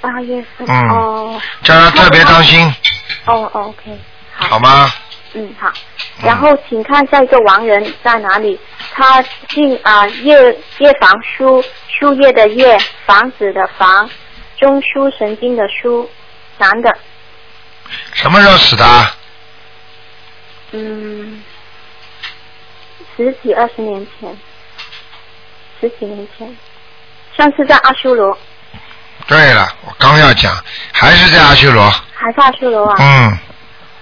[0.00, 0.88] 八月份，嗯。
[0.88, 2.74] 哦，叫他特别当心，
[3.26, 3.98] 哦哦，OK，
[4.34, 4.90] 好，好吗？
[5.34, 5.72] 嗯好，
[6.22, 8.58] 然后请看下一个亡人在哪里？
[8.92, 10.34] 他姓啊叶
[10.78, 14.10] 叶房书，树叶的叶，房子的房，
[14.58, 16.06] 中枢神经的枢，
[16.58, 16.98] 男的，
[18.12, 18.84] 什么时候死的？
[18.84, 19.16] 啊？
[20.72, 21.42] 嗯，
[23.16, 24.36] 十几二十年前，
[25.80, 26.56] 十几年前，
[27.36, 28.36] 上次在阿修罗，
[29.26, 30.52] 对了，我刚要讲，
[30.92, 31.88] 还是在阿修罗。
[32.14, 32.96] 还是阿修罗啊？
[32.98, 33.38] 嗯，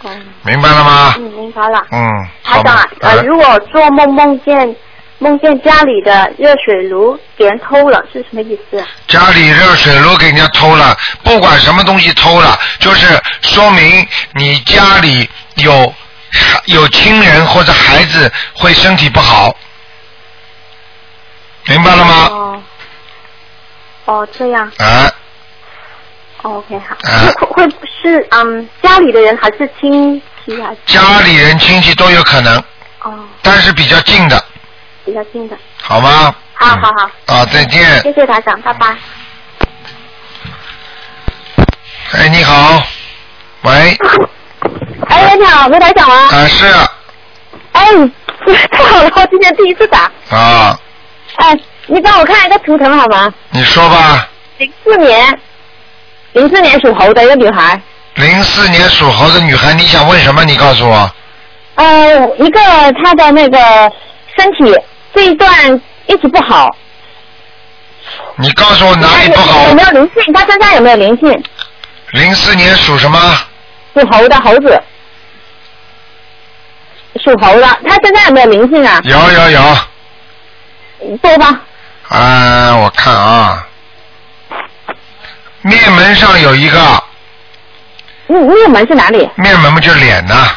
[0.04, 1.14] 嗯明白了吗？
[1.18, 1.82] 嗯，明白了。
[1.90, 4.76] 嗯，好吧台长啊。，呃，呃如果做梦梦见
[5.18, 8.86] 梦见家里的热水炉给人偷了，是什么意思啊？
[9.06, 15.94] 家里热水炉给人家偷了，不管什么东西偷了，就是说明你家里有
[16.66, 19.54] 有亲人或者孩子会身体不好，
[21.66, 22.14] 明白了吗？
[22.30, 22.62] 哦，
[24.10, 24.66] 哦，这样。
[24.78, 25.06] 啊，
[26.42, 26.96] 哦 OK，好。
[27.08, 27.70] 啊会会
[28.02, 30.78] 是嗯家里的人还是亲戚还是？
[30.86, 32.56] 家里人亲戚都有可能，
[33.02, 34.44] 哦，但是比较近的，
[35.04, 35.56] 比较近的。
[35.80, 36.34] 好吗？
[36.54, 38.00] 好好好，啊，再见。
[38.02, 38.96] 谢谢台长，拜拜。
[42.12, 42.82] 哎，你好，
[43.62, 43.96] 喂，
[45.08, 46.28] 哎，你好，卢台长啊。
[46.32, 46.66] 啊是
[47.72, 47.86] 哎，
[48.72, 50.10] 太好了，我今天第一次打。
[50.30, 50.76] 啊，
[51.36, 51.56] 哎，
[51.90, 53.32] 你帮我看一个图腾好吗？
[53.50, 55.38] 你说吧，零四年，
[56.34, 57.80] 零四年属猴的一个女孩。
[58.14, 60.44] 零四年属猴的女孩，你想问什么？
[60.44, 61.10] 你告诉我。
[61.74, 62.60] 呃，一个
[63.02, 63.58] 她的那个
[64.38, 64.72] 身体
[65.12, 66.68] 这一段一直不好。
[68.36, 69.74] 你告诉我哪里不好有？
[69.74, 70.32] 没有灵性？
[70.32, 71.42] 她身上有没有灵性？
[72.12, 73.18] 零四年属什么？
[73.94, 74.80] 属猴的猴子，
[77.24, 79.00] 属猴的，她身上有没有灵性啊？
[79.02, 81.60] 有有有，多吧？
[82.10, 83.66] 啊，我看啊，
[85.62, 86.78] 面门上有一个，
[88.26, 89.28] 面面门是哪里？
[89.36, 90.48] 面门不就是脸呐、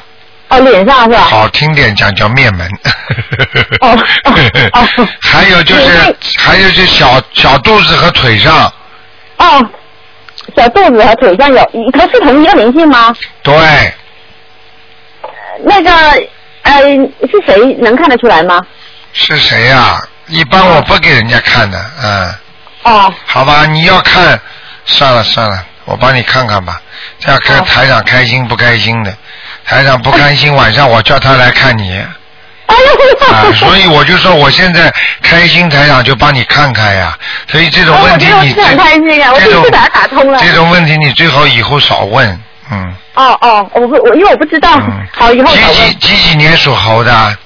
[0.49, 1.19] 哦，脸上是吧？
[1.29, 2.67] 好听点讲叫面门。
[3.81, 4.33] 哦哦
[4.73, 4.87] 哦
[5.21, 8.73] 还有就是还有就小小肚子和腿上，
[9.37, 9.69] 哦，
[10.57, 13.13] 小肚子和腿上有，它是同一个灵性吗？
[13.43, 13.53] 对，
[15.63, 15.91] 那个
[16.63, 16.81] 呃，
[17.29, 18.59] 是谁能看得出来吗？
[19.11, 20.01] 是谁呀、
[20.33, 22.35] 一般我不给人家看的，嗯，
[22.85, 24.39] 哦，好吧，你要看，
[24.83, 26.81] 算了算了，我帮你看看吧，
[27.19, 29.15] 这样看台长开心不开心的，
[29.63, 32.03] 台长不开心，晚上我叫他来看你。
[32.65, 34.91] 啊，所以我就说我现在
[35.21, 37.15] 开心，台长就帮你看看呀。
[37.47, 40.39] 所以这种问题你开心呀，我这种第一次把它打通了。
[40.41, 42.27] 这种问题你最好以后少问，
[42.71, 42.95] 嗯。
[43.13, 45.05] 哦哦，我不我因为我不知道，嗯。
[45.13, 47.37] 好以后几几几几年属猴的？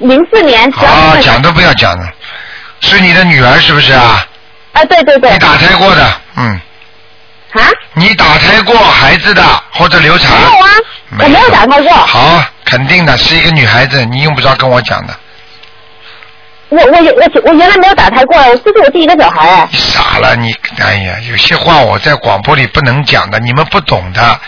[0.00, 2.08] 零四年啊，讲都不要讲了，
[2.80, 4.26] 是你的女儿是不是啊？
[4.72, 5.32] 啊，对对对。
[5.32, 6.60] 你打胎过的，嗯。
[7.52, 7.62] 啊？
[7.92, 10.32] 你打胎过孩子的或者流产？
[10.32, 10.70] 没有啊，
[11.20, 11.92] 我没有打胎过。
[11.92, 15.14] 好，肯定的，是一个女孩子，你用不着跟我讲的。
[16.70, 19.68] 我我我我原来没有打胎过，这是我第一个小孩哎。
[19.70, 24.40] 你傻了，你哎呀，有些话我在广播里不能讲的，你们不懂的。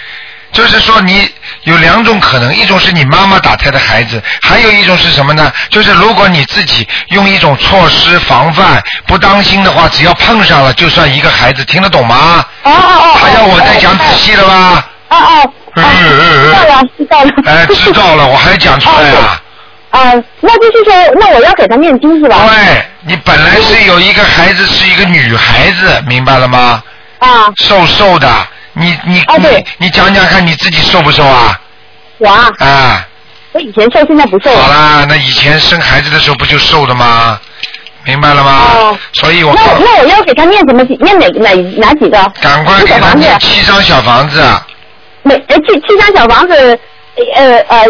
[0.56, 1.28] 就是说，你
[1.64, 5.52] 有两种可能，一种是你妈妈打胎的孩子，还有一种是什么呢？
[5.68, 12.42] 就是如果你自己用一种措施防范，不当心的话，只要碰上了，就算一个孩子，听得懂吗？
[12.62, 13.14] 哦哦哦。
[13.20, 14.88] 还要我再讲仔细了吧？
[15.10, 15.52] 哦哦。
[15.74, 16.44] 嗯嗯嗯。
[16.46, 17.30] 知道了，知道了。
[17.44, 19.42] 哎，知道了，我还讲出来啊。
[19.90, 22.48] 啊，那就是说，那我要给他念经是吧？
[22.48, 26.82] 对，你本来是有一个孩子，是一个女孩子，明白了吗？
[27.18, 27.52] 啊。
[27.56, 28.26] 瘦瘦的，
[28.78, 31.58] 你你你你讲讲看你自己瘦不瘦啊？
[32.18, 33.08] 我啊，啊，
[33.52, 34.54] 我以前瘦，现在不瘦。
[34.54, 37.40] 好啦，那以前生孩子的时候不就瘦的吗？
[38.04, 38.52] 明白了吗？
[38.74, 40.96] 哦所以我那我那我要给他念什么经？
[40.98, 42.32] 念哪哪哪几个？
[42.40, 44.42] 赶快给他念七张小房子，
[45.22, 46.78] 每呃七七张小房子，
[47.34, 47.86] 呃呃，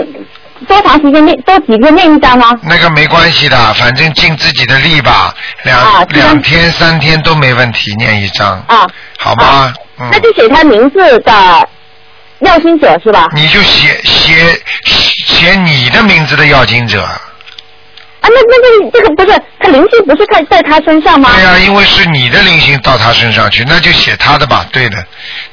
[0.66, 1.36] 多长时间念？
[1.42, 2.54] 多几天念一张吗？
[2.62, 8.86] 那个没关系的，反正尽自己的力吧，两、啊两天三天都没问题，念一张，啊，
[9.18, 9.72] 好吗？
[9.98, 11.68] 嗯那，就写他名字的
[12.40, 13.28] 要经者是吧？
[13.34, 17.06] 你就写写写你的名字的要经者。
[18.26, 21.30] 啊，那那个这个不是他灵性不是在在他身上吗？
[21.32, 24.66] 对呀、因为是你的灵性到他身上去，那就写他的吧。
[24.72, 25.04] 对的，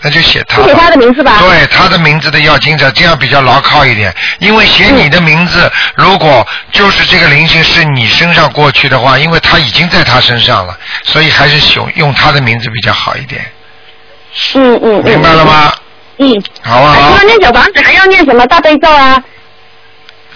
[0.01, 4.11] 那就写他写他的名字吧对，他的名字的要经者，这样比较牢靠一点。
[4.39, 13.45] 因为写你的名字，如果就是这个灵性是你身上过去的话，因为他已经在他身上了，所以还是用用他的名字比较好一点。
[14.55, 15.03] 嗯嗯嗯。
[15.03, 15.71] 明白了吗？
[16.17, 16.43] 嗯。
[16.63, 17.23] 好啊好除了？
[17.25, 19.21] 念小房子，还要念什么大悲咒啊？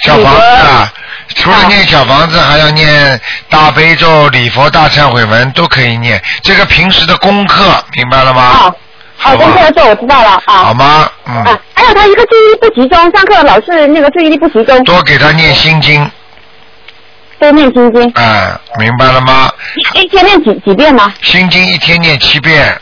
[0.02, 0.94] 小房子啊，
[1.36, 6.22] 除了念小房子，还要念大悲咒、礼佛大忏悔文，都可以念。
[6.42, 8.42] 这个平时的功课，明白了吗？
[8.42, 8.76] 好，
[9.18, 10.64] 好，功课要做，我知道了啊。
[10.64, 11.10] 好吗？
[11.26, 11.36] 嗯。
[11.44, 14.84] 啊，还有他一个注意力不集中，上课老是那个注意力不集中。
[14.84, 16.10] 多给他念心经，
[17.40, 18.12] 多念心经。
[18.16, 19.52] 嗯，明白了吗？
[19.76, 21.14] 一一天念几几遍呢？
[21.22, 22.78] 心经一天念七遍，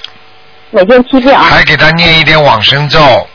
[0.72, 1.44] 每天七遍啊。
[1.50, 3.28] 还给他念一点往生咒，往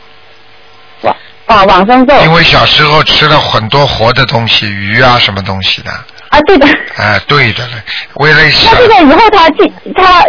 [1.51, 2.13] 啊往生咒。
[2.23, 5.91] 因为小时候吃了很多活的东西，鱼啊什么东西的，
[6.29, 6.67] 啊，对的。
[6.97, 7.73] 哎，对的了，
[8.15, 10.23] 为了小那这个以后他记他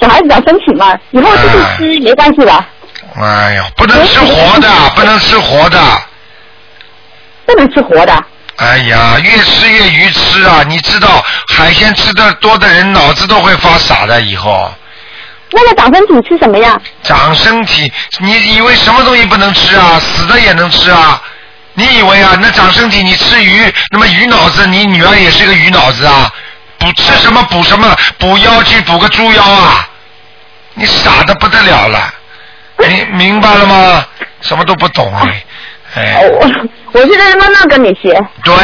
[0.00, 2.66] 小孩子要申请嘛，以后就是吃没关系吧？
[3.16, 5.78] 哎呀，不能吃活的，不能吃活的。
[7.46, 8.24] 不能吃活的。
[8.56, 10.62] 哎呀，越吃越愚痴啊！
[10.68, 14.72] 你知道海鲜吃的多的人脑子都会发傻的，以后
[15.52, 16.80] 那个长身体吃什么呀？
[17.02, 19.98] 长身体，你以为什么东西不能吃啊？
[19.98, 21.20] 死的也能吃啊？
[21.74, 22.36] 你以为啊？
[22.40, 26.32] 那长身体，你吃鱼，那么鱼脑子，你女儿也是个鱼脑子啊？
[26.78, 27.96] 补吃什么补什么？
[28.18, 29.88] 补腰去补个猪腰啊？
[30.74, 32.14] 你傻的不得了了，
[32.78, 34.04] 明 明白了吗？
[34.40, 35.44] 什么都不懂哎，
[35.96, 36.22] 哎。
[36.22, 36.48] 我
[36.92, 38.18] 我现在慢慢跟你学。
[38.44, 38.54] 对，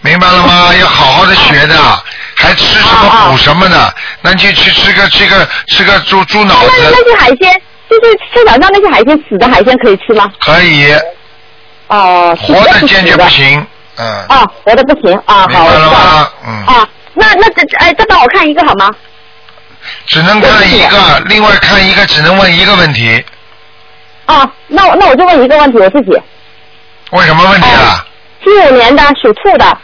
[0.00, 0.74] 明白了吗？
[0.80, 1.74] 要好好的学的，
[2.50, 10.28] 还吃什么补什么的，那就去吃个吃个吃个猪猪脑那子，那些海鲜，就是市场上那些海鲜，死的海鲜可以吃吗？
[10.40, 10.92] 可以，
[11.86, 13.64] 哦、活死的坚决不行，
[13.96, 15.92] 嗯，啊，活的不行啊，好，了我知道了。
[15.92, 16.28] 吗？
[16.44, 18.90] 嗯，啊，那那这哎，再帮我看一个好吗？
[20.06, 23.24] 只能看一个，另外看一个只能问一个问题，
[24.26, 26.20] 啊，那我那我就问一个问题，我自己，
[27.10, 28.04] 问什么问题啊？
[28.42, 29.78] 七五年的属兔的，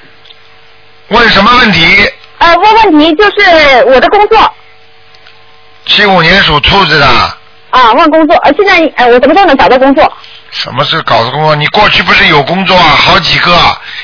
[1.08, 2.10] 问什么问题？
[2.38, 4.52] 呃，问问题就是我的工作
[5.86, 7.06] 七五年属兔子的，
[7.70, 10.12] 啊，问工作，呃，现在呃我什么时候能找到工作？
[10.50, 11.54] 什么是搞的工作？
[11.56, 13.52] 你过去不是有工作啊，好几个，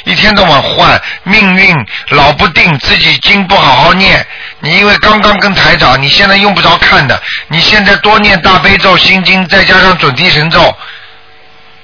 [0.05, 1.75] 一天到晚换，命运
[2.11, 4.25] 老不定，自己经不好好念。
[4.61, 10.75] 你因为刚刚跟台长，你现在用不着看的，你现在多念大悲咒、心经，再加上准提神咒，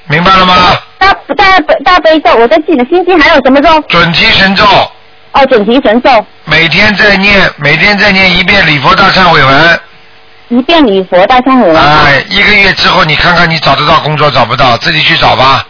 [0.06, 0.76] 明白了吗？
[0.98, 3.80] 大大大悲咒，我在记的心经还有什么咒？
[3.88, 4.64] 准提神咒
[5.32, 9.80] 哦，准提神咒，每天在念，每天在念一遍礼佛大忏悔文。
[10.48, 11.76] 一遍礼佛大忏悔文。
[11.76, 15.66] 哎，一个月之后你看看你找得到工作找不到，自己去找吧。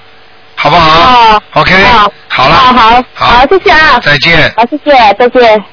[0.54, 4.54] 好不好、哦 o k 好好了，好好好，谢谢啊，再见。
[4.56, 5.64] 好，谢谢，再见。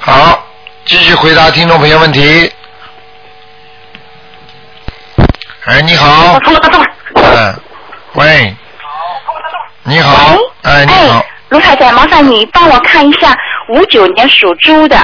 [0.00, 0.44] 好，
[0.84, 2.52] 继续回答听众朋友问题。
[5.64, 6.38] 哎，你好。
[7.14, 7.60] 嗯，
[8.14, 8.54] 喂。
[9.84, 10.36] 你好。
[10.62, 11.24] 哎，你好。
[11.48, 13.36] 卢太太，麻烦你帮我看一下
[13.68, 14.98] 五九年属猪的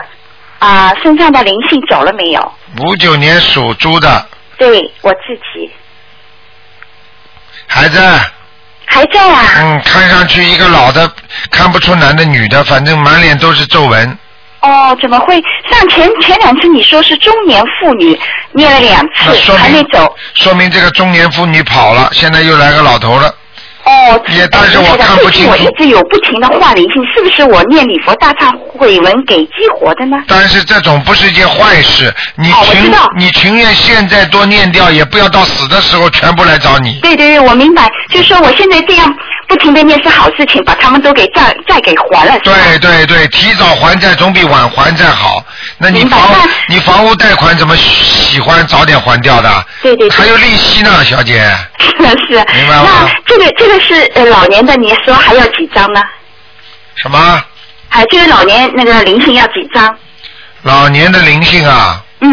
[0.58, 2.52] 啊、身上的灵性走了没有？
[2.84, 4.26] 五九年属猪的，
[4.58, 5.18] 对我自
[5.52, 5.70] 己
[7.66, 8.00] 还在。
[8.84, 9.42] 还在啊。
[9.60, 11.10] 嗯，看上去一个老的，
[11.50, 14.18] 看不出男的女的，反正满脸都是皱纹。
[14.60, 15.42] 哦，怎么会？
[15.70, 18.18] 上前前两次你说是中年妇女，
[18.52, 20.14] 念了两次还没走。
[20.34, 23.34] 说明这个中年妇女跑了，现在又来个老头了。
[23.92, 25.50] 哦，也但是我看不清楚。
[25.50, 30.16] 我一直有不停的换灵性，是不是我念礼佛大忏悔文给激活的呢？
[30.26, 36.98] 但是这种不是一件坏事，你情、你情愿现在多念掉，也不要到死的时候全部来找你。
[37.00, 39.14] 对对对，我明白，就是说我现在这样
[39.48, 45.44] 不停的念是好事情，把他们都给债债给还了，对对对，提早还债总比晚还债好。
[45.78, 46.20] 那你房
[46.68, 49.66] 你房屋贷款怎么喜欢早点还掉的？
[49.82, 51.42] 对对对还有利息呢，小姐。
[51.78, 51.90] 是
[52.26, 52.44] 是。
[52.54, 56.00] 明白吗那这个这个是呃老年的，你说还要几张呢？
[56.96, 57.18] 什么？
[57.90, 59.94] 啊，这个老年那个灵性要几张？
[60.62, 62.30] 老年的灵性啊，嗯，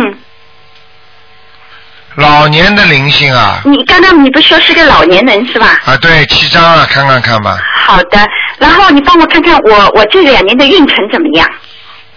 [2.16, 5.80] 老年的灵性啊，你刚刚你不是说是个老年人是吧？
[5.86, 8.20] 啊对，七张啊，看看看吧，好的，
[8.58, 11.48] 然后你帮我看看我我这两年的运程怎么样？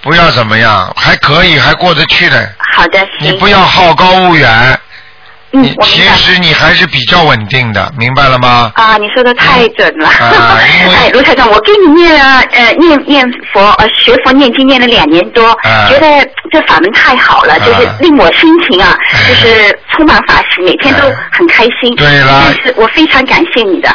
[0.01, 2.53] 不要怎么样，还可以，还过得去的。
[2.75, 3.09] 好的，行。
[3.21, 4.81] 你不要好高骛远，
[5.53, 8.73] 嗯你其实你还是比较稳定的，明白了吗？
[8.75, 10.09] 啊，你说的太准了。
[10.09, 16.07] 啊因为 哎，卢台长，我给你念了呃念念佛呃学佛念经念了两年多，啊觉得
[16.51, 18.97] 这法门太好了，就是令我心情啊，
[19.29, 21.95] 就是充满法喜，每天都很开心。
[21.97, 22.45] 对了
[22.77, 23.89] 我非常感谢你的。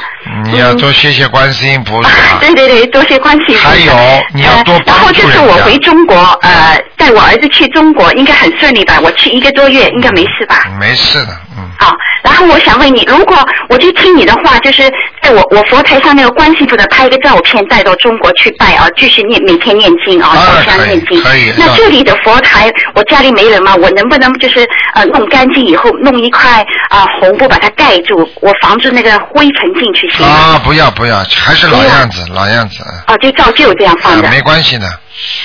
[0.43, 2.09] 你要多谢谢观世音菩萨。
[2.39, 3.57] 对对对，多谢关心。
[3.57, 3.93] 还有
[4.33, 5.75] 你要多呃然后这次我回。
[5.87, 8.99] 中国，呃，带我儿子去中国，应该很顺利吧？
[9.01, 10.65] 我去一个多月，应该没事吧？
[10.77, 11.69] 没事的，嗯。
[11.79, 11.93] 好，
[12.23, 13.37] 然后我想问你，如果
[13.69, 14.83] 我就听你的话，就是
[15.21, 21.21] 在我我佛台上那个观世菩萨拍一个照片带到中国去拜啊，继续念每天念经啊，烧香念经。
[21.21, 30.33] 可以那这里的佛台，我家里没人嘛，我能不能就是呃弄干净以后弄一块啊、红布把它盖住，我防止那个灰尘进去行吗？
[30.33, 34.27] 啊，不要不要，还是老样子，老样子，啊，就照旧这样放的。
[34.27, 34.87] 啊没关系的。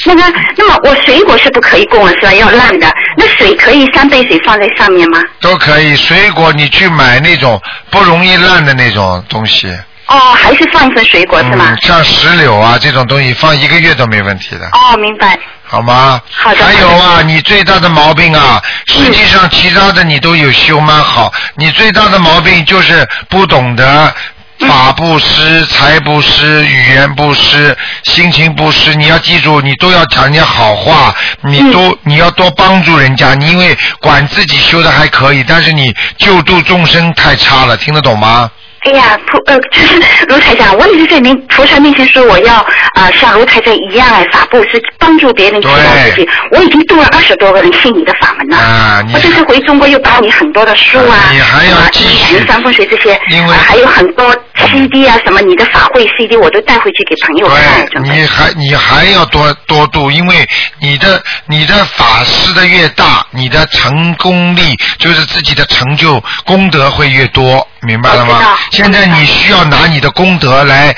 [0.04, 0.22] 那个，
[0.56, 2.32] 那么我水果是不可以供了是吧？
[2.34, 2.92] 要烂的。
[3.16, 5.20] 那水可以三杯水放在上面吗？
[5.40, 9.68] 都可以，水果你去买那种不容易烂的那种东西，
[10.06, 11.76] 哦，还是放一份水果是吗嗯，？
[11.86, 15.38] 像石榴啊这种东西，放一个月都没问题的，哦，明白。
[15.64, 16.20] 好吗？
[16.30, 24.14] 好的还有啊，你最大的毛病啊，实际上其他的你都有修蛮好，你最大的毛病就是不懂得。
[24.68, 33.34] 法布施、财布施、语言布施、心情布施，你要记住，你都要讲人家好话，你嗯都、你要多帮助人家。
[33.34, 38.50] 你因为管自己修的还可以，但是你救度众生太差了，听得懂吗？
[38.84, 46.28] 哎呀，菩呃，就 是卢台长，我也是在您菩萨面前说我要啊、呃像卢台长一样哎，法布施帮助别人提高自己。
[46.50, 48.56] 我已经度了二十多个人信你的法门了。
[48.56, 57.86] 啊，你我这次回中国又帮你很多的书啊，你还要继续三风水这些，因为啊还有很多 CD 啊，什么你的法会 CD 我都带回去给朋友看。
[57.86, 60.48] 对，你还你还要多多度，因为
[60.80, 68.56] 你的你的法师的越大，你的成功力就是自己的成就功德会越多，明白了吗？
[68.70, 70.94] 现在你需要拿你的功德来。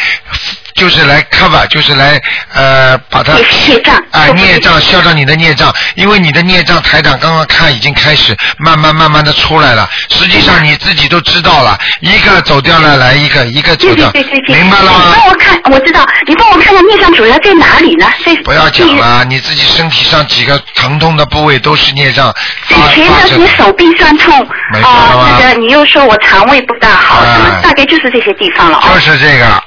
[0.74, 2.20] 就是来 cover，就是来
[2.52, 15.00] 呃把它孽障啊孽障消掉你的孽障，因为你的孽障台长刚刚看已经开始慢慢慢慢的出来了，实际上你自己都知道了，一个走掉了来一个，一个走对掉，对对对对，明白了吗？
[15.06, 18.06] 你帮我看，我知道，你帮我看看孽障主要在哪里呢？
[18.24, 22.34] 在不要讲了，你自己身体上几个疼痛的部位都是孽障
[22.68, 28.88] 以发前呢，你手臂酸痛没错了啊，吧那个你又说我肠胃不大好，么大概就是这些地方了啊。
[28.92, 29.62] 就是这个，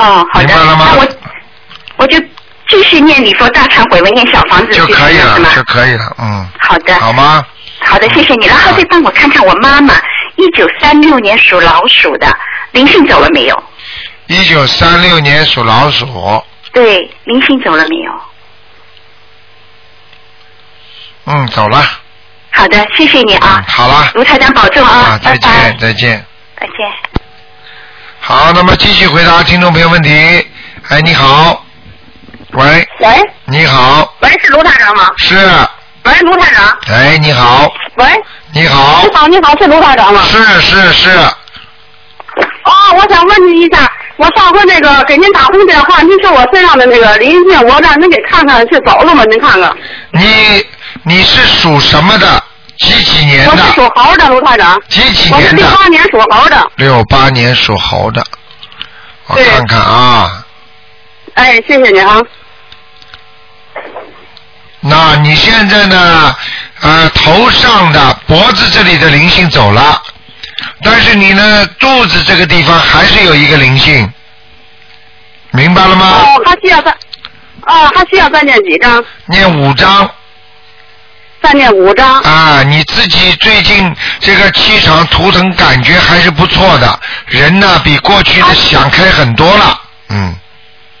[0.00, 1.08] 哦，好的，明白了吗那我
[1.96, 2.18] 我就
[2.68, 7.44] 继续念礼佛大忏悔文，念小房子就可以了就可以了，嗯，好的，好吗？
[7.80, 8.46] 好的，谢谢你。
[8.46, 9.94] 然后再帮我看看我妈妈，
[10.36, 12.26] 一九三六年属老鼠的，
[12.72, 13.62] 灵性走了没有？
[14.28, 16.06] 一九三六年属老鼠，
[16.72, 18.12] 对，灵性走了没有？
[21.26, 21.84] 嗯，走了，
[22.50, 26.26] 好的，谢谢你啊嗯，，好了，卢台长保重啊啊，，拜再见，拜，再见。
[26.60, 27.29] 再见。
[28.30, 30.08] 好，那么继续回答听众朋友问题。
[30.88, 31.66] 哎，你好，
[32.52, 35.10] 喂，喂你好，喂，是卢台长吗？
[35.16, 35.34] 是，
[36.04, 36.78] 喂，卢台长。
[36.94, 38.06] 哎，你好，喂，
[38.52, 40.20] 你好你，好，你好，是卢台长吗？
[40.22, 41.34] 是是是，哦
[42.66, 49.24] 哦，我想问您一下，我上回那个给您打通电话，您说我身上的那个灵性，我让您给看看是走了吗？
[49.24, 49.76] 您看看。
[50.12, 50.64] 你
[51.02, 52.44] 你是属什么的？
[52.80, 53.52] 几几年的？
[53.52, 54.80] 我是属猴的，卢台长。
[54.88, 55.62] 几几我是年的？
[55.62, 56.70] 六八年属猴的。
[56.76, 58.24] 六八年属猴的，
[59.26, 60.44] 我看看啊，
[61.34, 62.20] 哎，谢谢你啊。
[64.80, 66.34] 那你现在呢？
[66.82, 70.00] 呃，头上的脖子这里的灵性走了，
[70.82, 74.10] 但是你呢，肚子这个地方还是有一个灵性，
[75.50, 76.06] 明白了吗？
[76.06, 76.90] 哦，还需要再，
[77.66, 79.04] 哦，还需要再念几张？
[79.26, 80.10] 念五章。
[81.42, 82.20] 再念五张。
[82.20, 89.80] 啊，你自己最近这个气场图腾感觉还是不错的，人呢比过去的想开很多了，
[90.10, 90.34] 嗯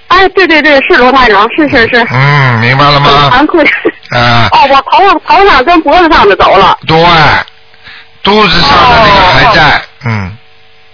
[0.08, 2.06] 哎，对对对，是罗台长，是是是。
[2.10, 3.30] 嗯，明白了很吗？
[3.32, 3.62] 惭愧。
[4.10, 6.76] 啊， 哦，我头上头上跟脖子上的走了。
[6.86, 6.96] 对，
[8.22, 10.36] 肚子上的那个还在，嗯，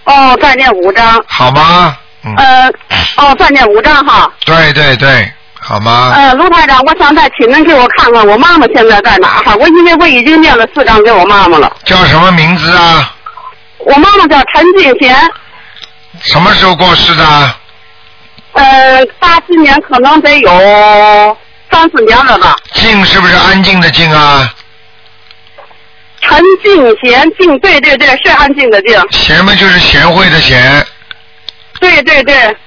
[0.03, 1.23] 哦，再念五张。
[1.27, 1.97] 好吗？
[2.23, 2.67] 嗯，呃，
[3.17, 4.31] 哦，再念五张哈。
[4.45, 5.31] 对对对，
[5.67, 6.13] 好吗？
[6.15, 9.53] 呃，卢台长，我想再请您给我看看我妈妈现在在哪儿哈？
[9.59, 11.75] 我因为我已经念了四张给我妈妈了。
[11.83, 13.13] 叫什么名字啊？
[13.79, 15.13] 我妈妈叫陈静贤，
[16.21, 17.25] 什么时候过世的？
[18.53, 21.37] 呃，八四年可能得有
[21.69, 22.55] 三四年了吧。
[22.73, 24.49] 静是不是安静的静啊？
[26.21, 28.97] 陈静贤，静，对对对，是安静的静。
[29.11, 30.85] 贤嘛就是贤惠的贤，
[31.81, 32.57] 对对对，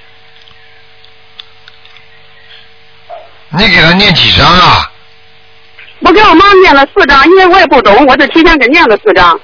[3.51, 4.91] 你给他念几张啊？
[5.99, 9.39] 我给我妈念了四张，因为我也不懂，我就提前给念了四张。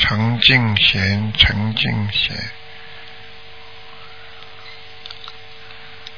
[0.00, 2.36] 陈敬贤，陈敬贤。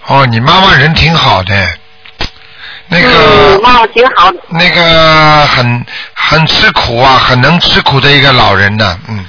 [0.06, 1.54] 哦，你妈妈人挺好的，
[2.88, 4.38] 那个、嗯，妈妈挺好的。
[4.48, 9.26] 那个很很吃苦啊，很能吃苦的一个老人呢，嗯。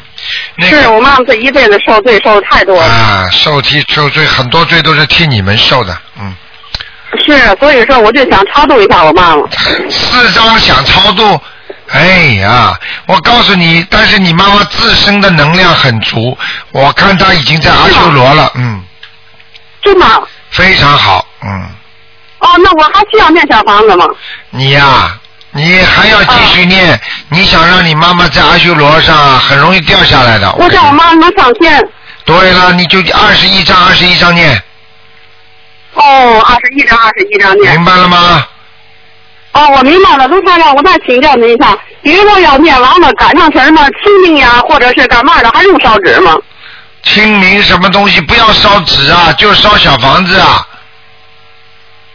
[0.56, 2.86] 那是我妈妈这一辈子受罪受的太多了。
[2.86, 6.36] 啊，受替受罪很多罪都是替你们受的，嗯。
[7.26, 9.44] 是，所以说我就想超度一下我妈妈。
[9.90, 11.40] 四张想超度，
[11.90, 12.74] 哎呀，
[13.06, 16.38] 我告诉你，但是你妈妈自身的能量很足，
[16.72, 18.82] 我看她已经在阿修罗了，嗯，
[19.82, 20.06] 真的？
[20.52, 21.70] 非常好，嗯，
[22.40, 24.06] 哦，那我还需要念小房子吗？
[24.50, 25.18] 你呀、
[25.52, 27.00] 你还要继续念，
[27.30, 30.52] 你想让你妈妈在阿修罗上很容易掉下来的。
[30.54, 31.86] 我想我妈妈能上天。
[32.24, 34.62] 对了，你就二十一章，二十一章念，
[35.94, 37.76] 哦，二十一张，二十一张念。
[37.76, 38.46] 明白了吗？
[39.54, 46.38] 哦，我明白了，卢先生，我再请教您一下，比如说要念完了赶上什么清明呀，或者是干嘛的，还用烧纸吗？
[47.04, 50.66] 清明什么东西不要烧纸啊，就烧小房子啊。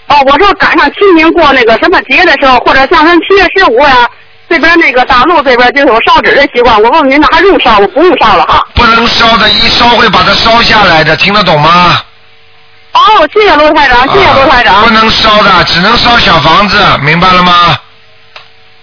[0.07, 4.09] 哦，我说赶上清明过那个什么节的时候，或者像咱七月十五呀，
[4.49, 7.87] 这边那个大陆这边就有烧纸的习惯，我问问您，那还用烧吗？
[7.93, 8.66] 不用烧了哈。
[8.74, 12.01] 不能烧的，一烧会把它烧下来的，听得懂吗？
[12.97, 14.76] 哦，谢谢罗台长，谢谢罗台长。
[14.76, 17.78] 啊不能烧的，只能烧小房子，明白了吗？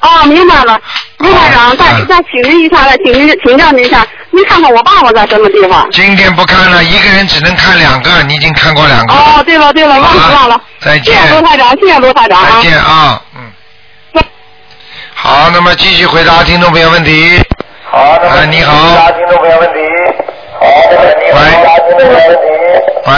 [0.01, 0.79] 哦，明白了，
[1.17, 5.89] 卢台长，再再请您一下，再请您请教您一下，您看看我爸爸在什么地方？
[5.91, 9.19] 今天不看了，一个人只能看两个，你已经看过两个了。
[9.19, 10.61] 哦，对了对了，忘了忘了。
[10.79, 12.47] 再见谢谢卢台长，谢谢卢台长啊。
[12.51, 13.51] 再见啊，嗯。
[15.15, 17.41] 好，那么继续回答听众朋友问题。
[17.89, 18.73] 好，那哎，你好。
[19.11, 19.79] 听众朋友问题。
[20.59, 20.65] 好，
[21.21, 22.62] 你好，听众朋友问题。
[23.05, 23.13] 喂，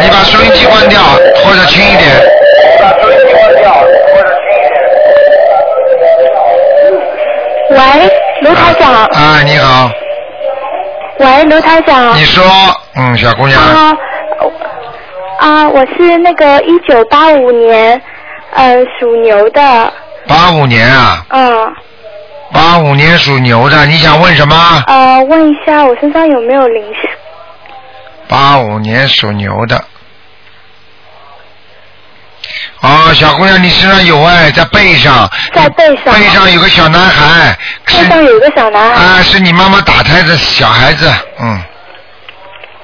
[0.00, 1.00] 你把收音机关掉，
[1.44, 2.08] 或者轻一点。
[7.70, 7.78] 喂，
[8.42, 9.04] 卢台长。
[9.06, 9.90] 啊，你好，
[11.18, 12.16] 喂，卢台长。
[12.16, 12.44] 你说，
[12.94, 13.96] 嗯，小姑娘，啊
[15.40, 18.00] 啊，我是那个一九八五年，
[18.54, 19.92] 呃，属牛的，
[20.28, 21.74] 八五年啊，嗯，
[22.52, 24.56] 八五年属牛的，你想问什么？
[24.86, 27.10] 呃，问一下我身上有没有灵性？
[28.28, 29.84] 八五年属牛的。
[32.80, 35.28] 哦，小姑娘，你身上有哎，在背上。
[35.52, 36.14] 在背上。
[36.14, 37.58] 背上有个小男孩。
[37.86, 38.94] 背上有个小男孩。
[38.94, 41.62] 啊，是你妈妈打胎的小孩子，嗯，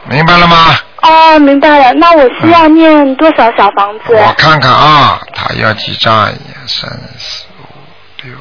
[0.09, 0.77] 明白了吗？
[1.03, 1.93] 哦，明白了。
[1.95, 4.15] 那我需要念多少小房子？
[4.15, 6.33] 我看看啊，他要几张？
[6.33, 6.89] 一二三
[7.19, 8.37] 四五六，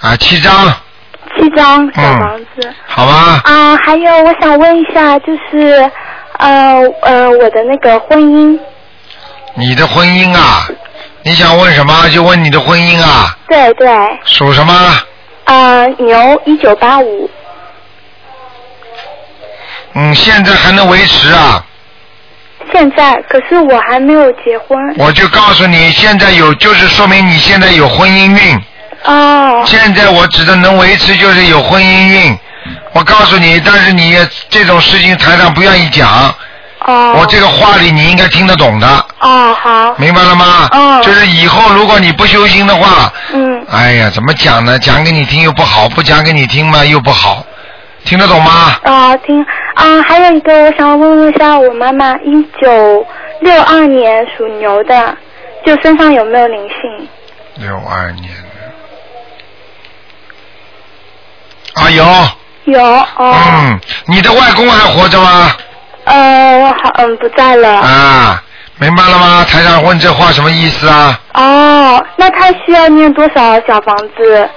[0.00, 0.74] 啊，七张，
[1.42, 2.72] 七张小房子。
[2.86, 3.40] 好吗？
[3.44, 5.90] 啊，还有我想问一下，就是
[6.38, 8.58] 呃呃我的那个婚姻，
[9.54, 10.68] 你的婚姻啊，
[11.24, 13.88] 你想问什么就问你的婚姻啊，对对，
[14.24, 14.72] 属什么？
[15.44, 17.28] 呃牛一九八五，
[19.94, 21.66] 嗯，现在还能维持啊？
[22.72, 24.78] 现在可是我还没有结婚。
[24.96, 28.62] 我就告诉你，现在有，就是说明你现在有婚姻运。
[29.04, 29.62] 哦。
[29.66, 32.38] 现在我指的能维持，就是有婚姻运。
[32.92, 34.16] 我告诉你，但是你
[34.48, 36.08] 这种事情台上不愿意讲。
[36.86, 37.16] 哦。
[37.18, 38.86] 我这个话里你应该听得懂的。
[39.20, 39.94] 哦，好。
[39.98, 40.68] 明白了吗？
[40.72, 41.00] 哦。
[41.02, 43.66] 就是以后如果你不修心的话，嗯。
[43.70, 44.78] 哎呀，怎么讲呢？
[44.78, 47.44] 讲给你听又不好，不讲给你听嘛又不好，
[48.04, 48.76] 听得懂吗？
[48.84, 49.44] 啊，听
[49.74, 53.06] 啊，还有一个，我想问问一下，我妈妈一九
[53.40, 55.16] 六二年属牛的，
[55.64, 57.08] 就身上有没有灵性？
[57.56, 58.38] 六二年的。
[61.74, 62.04] 啊，有。
[62.64, 63.04] 有哦。
[63.16, 65.50] 嗯，你的外公还活着吗？
[66.04, 67.80] 呃，我好，嗯，不在了。
[67.80, 68.42] 啊，
[68.78, 69.44] 明白了吗？
[69.50, 71.18] 台长问这话什么意思啊？
[71.34, 74.48] 哦，那他需要念多少小房子？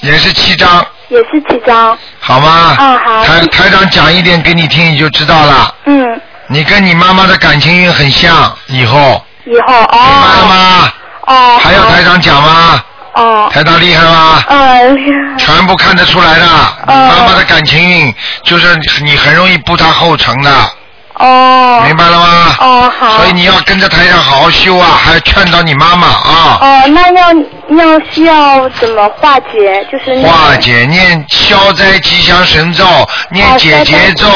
[0.00, 1.96] 也是七张，也是七张。
[2.20, 2.76] 好吗？
[2.78, 3.24] 嗯，好。
[3.24, 5.74] 台台长讲一点给你听，你就知道了。
[5.86, 6.20] 嗯。
[6.48, 9.22] 你跟你妈妈的感情运很像，以后。
[9.46, 9.98] 以后哦。
[9.98, 10.92] 明白了吗？
[11.26, 11.58] 哦。
[11.62, 12.82] 还要台长讲吗？
[13.16, 13.50] 哦。
[13.52, 14.42] 台长厉害吗？
[14.48, 15.38] 嗯。
[15.38, 16.46] 全部看得出来的，
[16.86, 18.14] 你妈妈的感情运
[18.44, 20.50] 就是你很容易步他后尘的。
[21.14, 21.82] 哦。
[21.84, 22.56] 明白了吗？
[22.60, 23.18] 哦，好。
[23.18, 26.58] 所以你要跟着台长好好修啊，还要劝导你妈妈啊。
[26.60, 27.32] 哦，那要
[27.76, 29.86] 要需要怎么化解？
[29.90, 32.84] 就是化解念消灾吉祥神咒，
[33.30, 34.28] 念解结咒，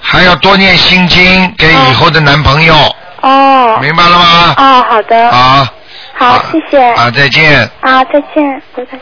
[0.00, 2.74] 还要多念心经给以后的男朋友，
[3.20, 3.78] 哦。
[3.80, 4.54] 明白了吗？
[4.56, 5.28] 哦，好的。
[5.30, 5.68] 啊
[6.18, 6.82] 好，谢谢。
[6.94, 7.70] 啊，再见。
[7.80, 8.98] 啊，再见，拜拜。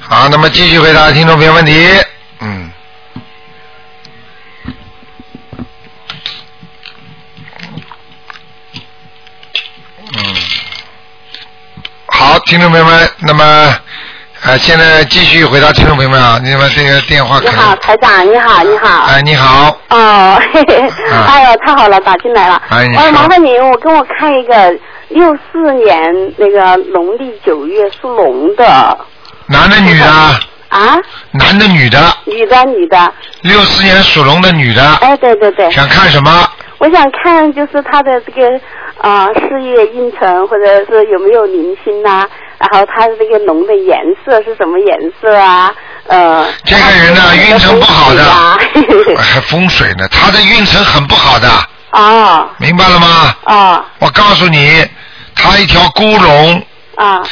[0.00, 1.72] 好，那么继续回答听众朋友问题。
[2.40, 2.72] 嗯。
[10.16, 10.36] 嗯。
[12.08, 13.78] 好，听众朋友们，那么
[14.42, 19.04] 呃，现在继续回答听众朋友们啊，你们这个电话你好，台长，你好，你好。
[19.06, 20.76] 哎，你好，哦，嘿嘿，
[21.10, 22.60] 啊 哎呦，太好了，打进来了。
[22.70, 24.74] 呃，哎你说麻烦你，我跟我看一个
[25.10, 28.96] 六四年那个农历九月属龙的
[29.46, 30.06] 男的女的？
[30.70, 30.96] 啊，
[31.32, 31.98] 男的女的？
[32.24, 33.12] 女的女的。
[33.42, 34.82] 六四年属龙的女的。
[35.02, 35.70] 哎，对对对。
[35.70, 36.48] 想看什么？
[36.78, 38.48] 我想看就是他的这个
[39.02, 42.26] 啊、呃事业运程，或者是有没有明星呐、
[42.60, 45.72] 然后他的这个龙的颜色是什么颜色啊？
[46.06, 46.46] 呃。
[46.64, 48.58] 这个人呢，运程不好的，啊。
[49.16, 51.48] 还风水呢，他的运程很不好的，
[51.90, 53.34] 啊明白了吗？
[53.44, 54.86] 啊我告诉你，
[55.34, 56.62] 他一条孤龙，
[56.96, 57.22] 啊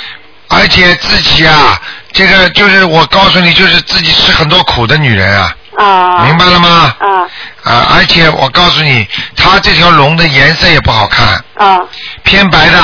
[0.48, 1.78] 而且自己啊，
[2.12, 6.24] 这个就是我告诉你，就是自己吃很多苦的女人啊，啊。
[6.24, 6.94] 明白了吗？
[7.00, 7.06] 啊
[7.64, 9.06] 啊，而且我告诉你，
[9.36, 11.80] 他这条龙的颜色也不好看，啊，
[12.24, 12.82] 偏白的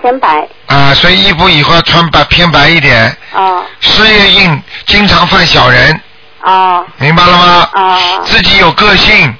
[0.00, 3.16] 偏白啊，所以衣服以后要穿白偏白一点。
[3.32, 6.00] 啊事业运经常犯小人，
[6.40, 7.68] 啊明白了吗？
[7.72, 9.34] 啊自己有个性，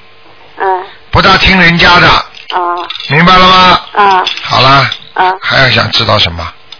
[0.57, 2.75] 嗯不大听人家的，啊
[3.09, 3.81] 明白了吗？
[3.93, 5.33] 啊好了，啊。
[5.41, 6.47] 还要想知道什么？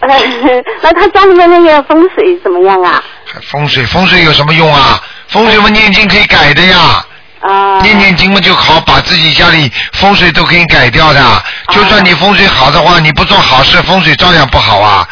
[0.82, 3.02] 那他家里面那个风水怎么样啊？
[3.50, 4.98] 风水风水有什么用啊？
[5.28, 7.04] 风水嘛，念经可以改的呀。
[7.40, 7.80] 啊。
[7.82, 11.44] 念念经嘛就好，把自己家里风水都可以改掉的。
[11.72, 15.06] 就算你风水好的话，你不做好事，风水照样不好啊。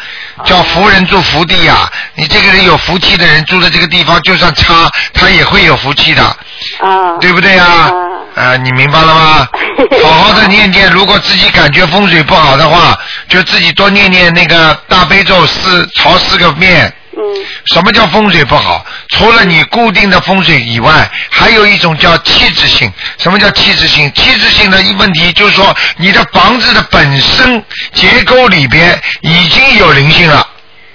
[0.45, 6.23] 叫福人住福地呀、你这个人有福气的人住在这个地方，就算差，他也会有福气的。
[6.23, 7.17] 啊。
[7.19, 7.91] 对不对呀？
[8.35, 9.47] 啊，你明白了吗？
[10.01, 16.93] 好好的念念，如果自己感觉风水不好的话，就自己多念念那个大悲咒四朝四个遍。
[17.17, 17.21] 嗯。
[17.65, 18.85] 什么叫风水不好？
[19.09, 22.91] 除了你固定的风水以外，还有一种叫气质性。
[23.17, 24.11] 什么叫气质性？
[24.13, 30.47] 气质性的一问题就是说，你的房子的本身结构里边已经有灵性了。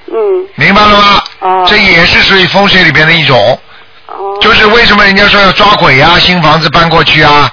[0.07, 0.15] 嗯。
[0.55, 1.25] 明白了吗？
[1.41, 1.67] 哦。
[1.69, 3.61] 这也是属于风水里边的一种。
[4.07, 4.39] 哦。
[4.41, 7.53] 就是为什么人家说要抓鬼呀、新房子搬过去啊？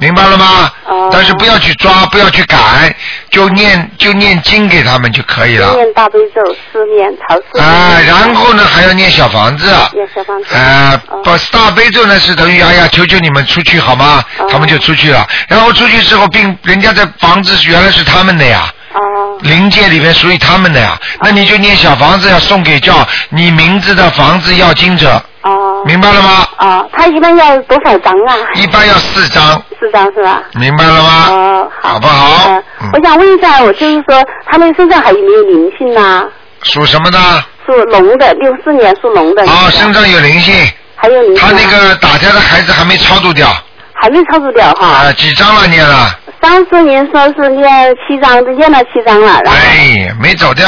[0.00, 0.04] 嗯。
[0.04, 0.72] 明白了吗？
[0.86, 1.08] 哦。
[1.12, 2.94] 但是不要去抓，不要去改，
[3.30, 5.74] 就念就念经给他们就可以了。
[5.74, 6.40] 念大悲咒
[6.72, 7.64] 四念，朝四念。
[7.64, 9.66] 啊，然后呢还要念小房子。
[9.92, 10.46] 念小房子。
[10.54, 14.24] 呃，把大悲咒呢是等于哎呀，求求你们出去好吗？
[14.38, 15.26] 哦他们就出去了。
[15.48, 18.72] 然后出去之后，并人家的房子原来是他们的呀。
[18.94, 19.38] 哦。
[19.40, 25.22] 灵界里面属于他们的呀，那你就念小房子要送给叫你名字的房子要经者。
[25.42, 25.82] 哦。
[25.86, 26.46] 明白了吗？
[26.58, 28.34] 啊，他一般要多少张啊？
[28.54, 30.42] 一般要四张，四张是吧？
[30.54, 31.26] 明白了吗？
[31.30, 31.92] 哦，好。
[31.94, 32.50] 好不好？
[32.50, 32.62] 嗯，
[32.92, 36.24] 我想问一下，我就是说，他们身上还有没有灵性呐？
[36.62, 37.18] 属什么的？
[37.64, 39.42] 属龙的，六四年属龙的。
[39.50, 40.54] 啊，身上有灵性。
[40.96, 41.36] 还有灵性。
[41.36, 43.48] 他那个打胎的孩子还没超度掉。
[43.94, 44.86] 还没超度掉哈。
[44.86, 46.14] 啊，几张了念了？
[46.42, 50.66] 上次您说是念七张，念了七张了，然后哎，没走掉。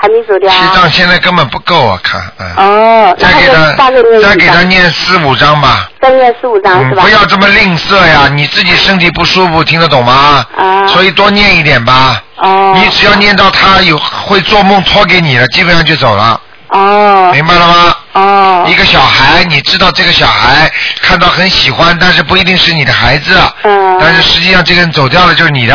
[0.00, 0.48] 还没走掉。
[0.48, 2.54] 七张现在根本不够啊，看，嗯。
[2.56, 5.90] 哦，再给然后大概念他，再给他张念四五张吧。
[6.00, 7.02] 再念四五张嗯是吧？
[7.02, 8.28] 不要这么吝啬呀！
[8.32, 10.46] 你自己身体不舒服，听得懂吗？
[10.56, 10.86] 啊。
[10.86, 12.22] 所以多念一点吧。
[12.36, 12.72] 哦。
[12.76, 16.40] 你只要念到他有会做梦托给你了，基本上就走了。
[16.68, 17.30] 哦。
[17.32, 17.96] 明白了吗？
[18.18, 18.64] 哦。
[18.68, 23.38] 一个小孩，你知道这个小孩看到很喜欢，但是不一定是你的孩子。
[23.62, 23.98] 嗯。
[24.00, 25.74] 但是实际上这个人走掉了就是你的。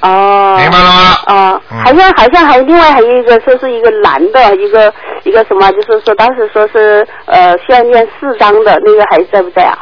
[0.00, 0.56] 哦。
[0.58, 1.18] 明白了吗？
[1.26, 1.60] 哦。
[1.84, 4.92] 好像好像还另外还有一个说是一个男的，一个
[5.24, 9.78] 一个什么，就是说当时说是呃需要念四张的那个还在不在啊？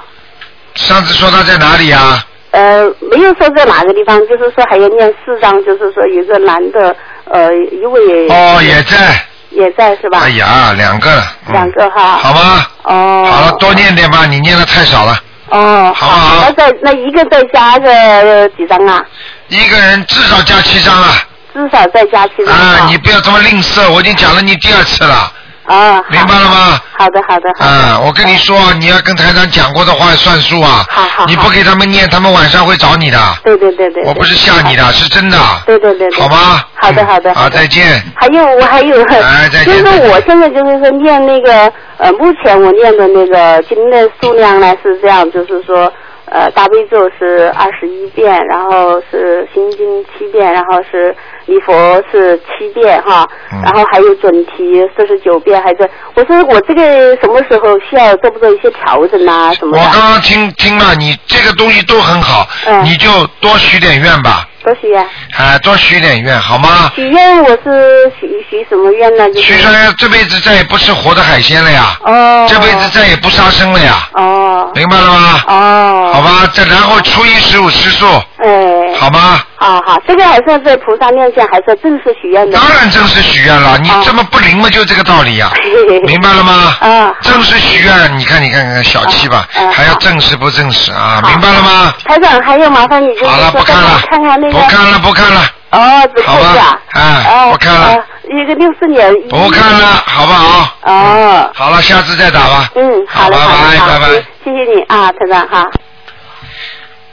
[0.74, 2.24] 上次说他在哪里啊？
[2.52, 6.94] 呃，没有说在哪个地方，就是说还要念四张，就是说有个男的，
[7.24, 10.20] 呃，一位哦也在，也在是吧？
[10.22, 12.66] 哎呀，两个了，两个哈，好吗？
[12.84, 15.18] 哦，好了，多念点吧，你念的太少了。
[15.50, 16.44] 哦，好不好？
[16.46, 19.02] 那再那一个再加个几张啊？
[19.48, 21.14] 一个人至少加七张啊！
[21.52, 22.86] 至少再加七张啊！
[22.86, 25.32] 你不要这么吝啬，我已经讲了你第二次了。
[25.70, 26.80] 啊，明白了吗？
[26.98, 27.64] 好的，好的，好的。
[27.64, 30.84] 啊，我跟你说，你要跟台长讲过的话算数啊。
[30.90, 31.26] 好好。
[31.26, 33.18] 你不给他们念，他们晚上会找你的。
[33.44, 34.02] 对对对对。
[34.04, 35.38] 我不是吓你的，是真的。
[35.66, 36.10] 对对对。
[36.18, 36.60] 好吗？
[36.74, 37.32] 好的好的。
[37.34, 38.02] 好，再见。
[38.16, 45.92] 还有我还有，哎、 再见就是我现在就是说念那个呃，目前我念的那个经的数量呢是这样，就是说。
[46.32, 51.12] 呃，大悲咒是二十一遍，然后是心经七遍，然后是
[51.46, 53.26] 礼佛是七遍哈，
[53.62, 59.82] 然后还有准提四十九遍，还是我说我这个什么时候需要做不做一些调整啊什么的？
[59.82, 62.46] 我刚刚听听了，你这个东西都很好，
[62.84, 64.46] 你就多许点愿吧。
[64.62, 65.02] 多许愿。
[65.38, 66.92] 啊，多许点愿好吗？
[66.94, 69.24] 许愿我是许许什么愿呢？
[69.34, 71.98] 许说这辈子再也不吃活的海鲜了呀。
[72.04, 72.46] 哦。
[72.46, 74.08] 这辈子再也不杀生了呀。
[74.12, 74.70] 哦。
[74.74, 75.40] 明白了吗？
[75.46, 76.10] 哦。
[76.12, 78.06] 好吧，再然后初一十五吃素。
[78.36, 78.94] 哎。
[78.98, 79.40] 好吗？
[79.62, 82.58] 好好，这个还是在菩萨面前，还是正式许愿的。
[82.58, 85.52] 当然正式许愿了，你这么不灵嘛，就这个道理呀。
[86.04, 86.74] 明白了吗？
[86.80, 87.14] 啊。
[87.20, 91.20] 正式许愿，你看你看看小气吧，还要正式不正式啊？
[91.26, 91.94] 明白了吗？
[92.06, 94.58] 台长，还有麻烦你就是说看看那个。
[94.58, 95.42] 不看了，不看了。
[95.72, 96.78] 哦，只看一下。
[96.92, 98.02] 啊，不看了。
[98.30, 99.14] 一个六四年。
[99.28, 100.74] 不看了，好不好？
[100.84, 101.50] 哦。
[101.54, 102.70] 好了，下次再打吧。
[102.76, 104.06] 嗯，好的，好的，拜拜。
[104.42, 105.66] 谢谢你啊，台长哈。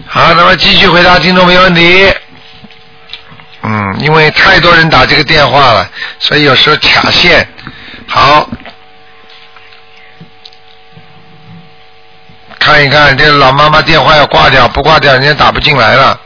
[0.08, 2.08] 好，那么继续回答听众朋友问题。
[3.70, 5.90] 嗯，因为太多人打这个电话了，
[6.20, 7.46] 所以有时候卡线。
[8.08, 8.50] 好，
[12.58, 16.22] 看一看这老妈妈电话要挂掉，不挂掉人家打不进来了。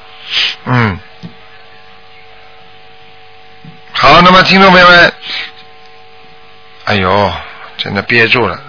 [0.65, 0.99] 嗯。
[3.93, 5.13] 好，那么听众朋友们，
[6.85, 7.33] 哎呦，
[7.77, 8.59] 真的憋住了，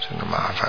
[0.00, 0.68] 真的麻烦，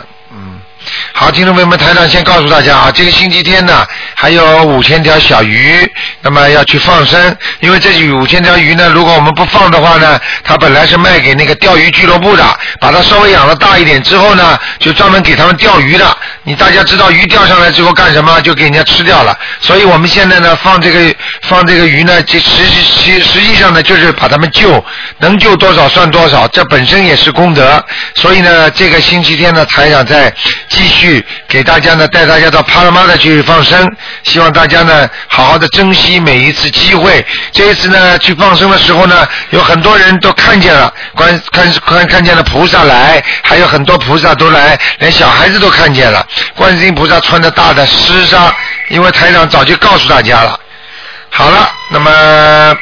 [1.14, 5.90] 好，听众朋友们，台长先告诉大家啊，这个星期天呢，还有五千条小鱼，
[6.22, 12.44] 那么要去放生，因为这五千条鱼呢，如果我们不放的话呢，它本来是卖给那个钓鱼俱乐部的，
[12.80, 16.18] 把它稍微养的大一点之后呢，就专门给他们钓鱼的。
[16.44, 18.40] 你大家知道鱼钓上来之后干什么？
[18.42, 19.36] 就给人家吃掉了。
[19.62, 24.84] 所以我们现在呢，放这个放这个鱼呢，实实实实际上呢，就是把他们救，
[25.20, 27.84] 能救多少算多少，这本身也是功德。
[28.16, 30.32] 所以呢，这个星期天呢，台长在
[30.76, 33.90] 继续给大家呢，带大家到帕拉马的去放生，
[34.24, 37.26] 希望大家呢，好好的珍惜每一次机会。
[37.54, 46.28] 这一次呢，去放生的时候呢，有很多人都看见了，观看看看见了菩萨来，还有很多菩萨都来，连小孩子都看见了。
[46.56, 48.54] 观世音菩萨穿着大的湿纱，
[48.90, 50.60] 因为台长早就告诉大家了。
[51.30, 52.78] 好了，那么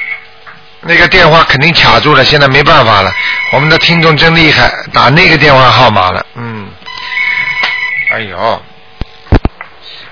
[0.81, 3.13] 那个电话肯定卡住了，现在没办法了。
[3.51, 6.62] 我们的听众真厉害，打那个电话号码了，嗯。
[8.13, 8.61] 哎呦，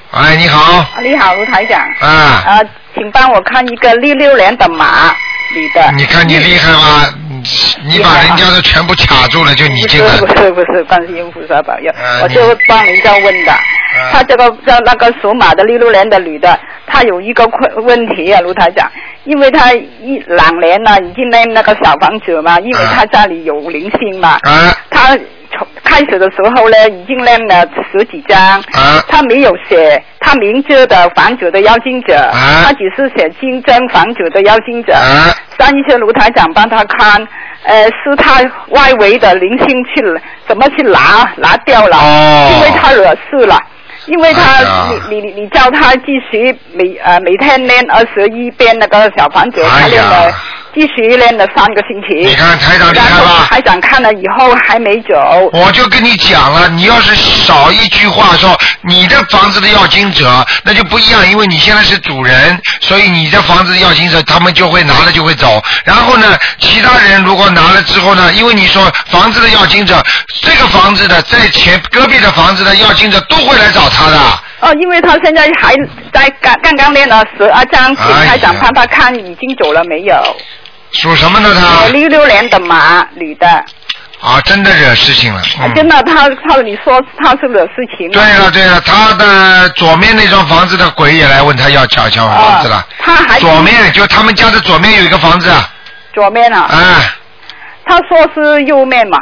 [0.10, 0.84] 哎，你好。
[1.04, 1.80] 你好，卢台长。
[2.00, 2.10] 啊。
[2.48, 2.60] 啊，
[2.96, 5.14] 请帮我看一个六六年的马
[5.54, 5.92] 女的。
[5.96, 7.06] 你看你厉害吗？
[7.86, 10.10] 你把人家都全部卡住了，就你这个。
[10.26, 11.94] 不是不是，观世音菩萨保佑，
[12.24, 13.54] 我就帮人家问的。
[14.12, 18.92] 他这个叫那个属马的六六年的女的，她有一个困问题啊，卢台长，
[19.26, 24.40] 因为她一两年了已经那那个小房子嘛，因为她家里有灵性嘛。
[24.42, 25.16] 啊。
[25.62, 25.82] 她。
[25.84, 28.64] 开始的时候呢，已经练了十几张，
[29.10, 32.32] 他没有写他名字的房主的邀请者，
[32.64, 34.94] 他只是写新增房主的邀请者，
[35.58, 37.28] 让一些卢台长帮他看，
[37.66, 40.02] 呃，是他外围的零星去
[40.48, 41.98] 怎么去拿拿掉了，
[42.56, 43.60] 因为他惹事了，
[44.06, 44.62] 因为他
[45.10, 50.34] 你你你叫他继续每呃每天练二十一遍那个小房子，他练了。
[50.74, 53.48] 继续练了三个星期，你看台长厉害吧？
[53.50, 55.50] 台长看了以后还没走。
[55.52, 65.62] 我就跟你讲了，你要是少一句话说，你的房子的要经者那就不一样，因为你现在是主人，所以你的房子要经者他们就会拿了就会走。
[65.84, 70.02] 然后呢，其他人如果拿了之后呢，因为你说房子的要经者，
[70.42, 74.18] 这个房子的在前隔壁的房子的要经者都会来找他的。
[74.62, 75.74] 哦，因为他现在还
[76.14, 80.16] 在刚刚刚练了十二张，请台长帮他看已经走了没有。
[80.94, 81.88] 属什么的他？
[81.88, 83.48] 六六年的马，女的。
[84.22, 85.42] 啊，真的惹事情了。
[85.74, 88.10] 真的，他他你说他是惹事情。
[88.12, 92.86] 对了对了，他的左面那幢房子的鬼也来问他要小小房子了。
[93.00, 95.52] 他还左面就他们家的左面有一个房子。
[96.14, 96.70] 左面啊。
[96.72, 97.12] 哎。
[97.84, 99.18] 他说是右面嘛。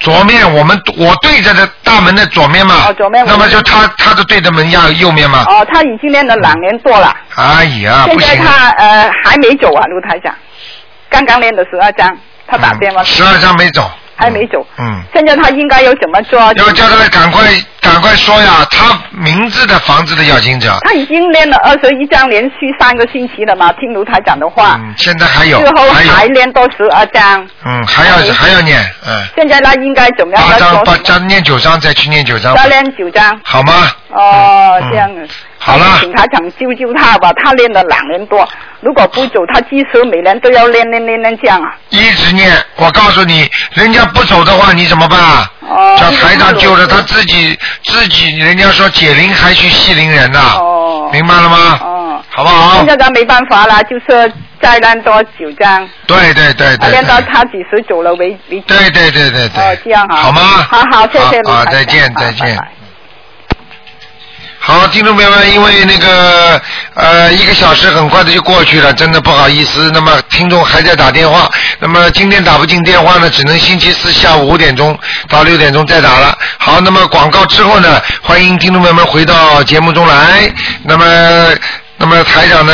[0.00, 2.74] 左面，我们我对着的大门的左面嘛。
[2.88, 3.24] 哦，左面。
[3.24, 5.44] 那么就他他的对着门要右面嘛。
[5.46, 7.16] 哦，他已经练了两年多了。
[7.36, 10.34] 哎呀，现在他呃还没走啊，卢台长，
[11.12, 12.10] 刚刚练的十二章，
[12.46, 13.04] 他打电话。
[13.04, 13.88] 十二章没走。
[14.16, 14.66] 还没走。
[14.78, 15.02] 嗯。
[15.14, 16.40] 现在他应该要怎么做？
[16.40, 17.42] 要叫他赶快
[17.82, 18.64] 赶快说呀！
[18.70, 20.78] 他名字的房子的要经者。
[20.82, 23.72] 他已经练了二十一张，连续三个星期了嘛。
[23.72, 24.78] 听卢台长的话。
[24.80, 25.58] 嗯，现在还有。
[25.58, 27.44] 之后还练多十二张。
[27.66, 29.22] 嗯，还要还要念，嗯。
[29.36, 30.48] 现在他应该怎么样？
[30.48, 32.54] 八章八章念九张，再去念九张。
[32.54, 33.40] 再练九张。
[33.42, 33.90] 好吗？
[34.10, 35.10] 哦，这样。
[35.58, 35.84] 好了。
[36.00, 38.48] 请他想救救他吧，他练了两年多。
[38.80, 41.74] 如果不走，他即使每年都要练练练练这样啊！
[41.90, 45.18] 一直念，我告诉你，人家不走的话，你怎么办？
[45.68, 45.96] 哦。
[45.98, 50.40] 叫台长救了他自己，自己人家说解铃还须系铃人呐。
[50.58, 51.10] 哦。
[51.12, 51.78] 明白了吗？
[51.82, 52.22] 哦。
[52.30, 52.76] 好不好？
[52.76, 55.88] 现在咱没办法了，就是再练多九张。
[56.06, 56.90] 对对对对。
[56.90, 58.66] 练到他几时走了为为止。
[58.66, 59.62] 对对对对对。
[59.62, 60.16] 哦，这样好。
[60.16, 60.40] 好吗？
[60.70, 62.58] 好好，谢谢好，再见再见。
[64.64, 66.62] 好，听众朋友们，因为那个
[66.94, 69.90] 呃一个小时很快的就过去了，真的不好意思。
[69.92, 71.50] 那么听众还在打电话，
[71.80, 74.96] 那么今天打不进电话呢，只能星期四下午五点钟
[75.28, 76.38] 到六点钟再打了。
[76.58, 80.48] 好，那么广告之后呢，欢迎听众朋友们回到节目中来。
[80.84, 81.04] 那么，
[81.96, 82.72] 那么台长呢？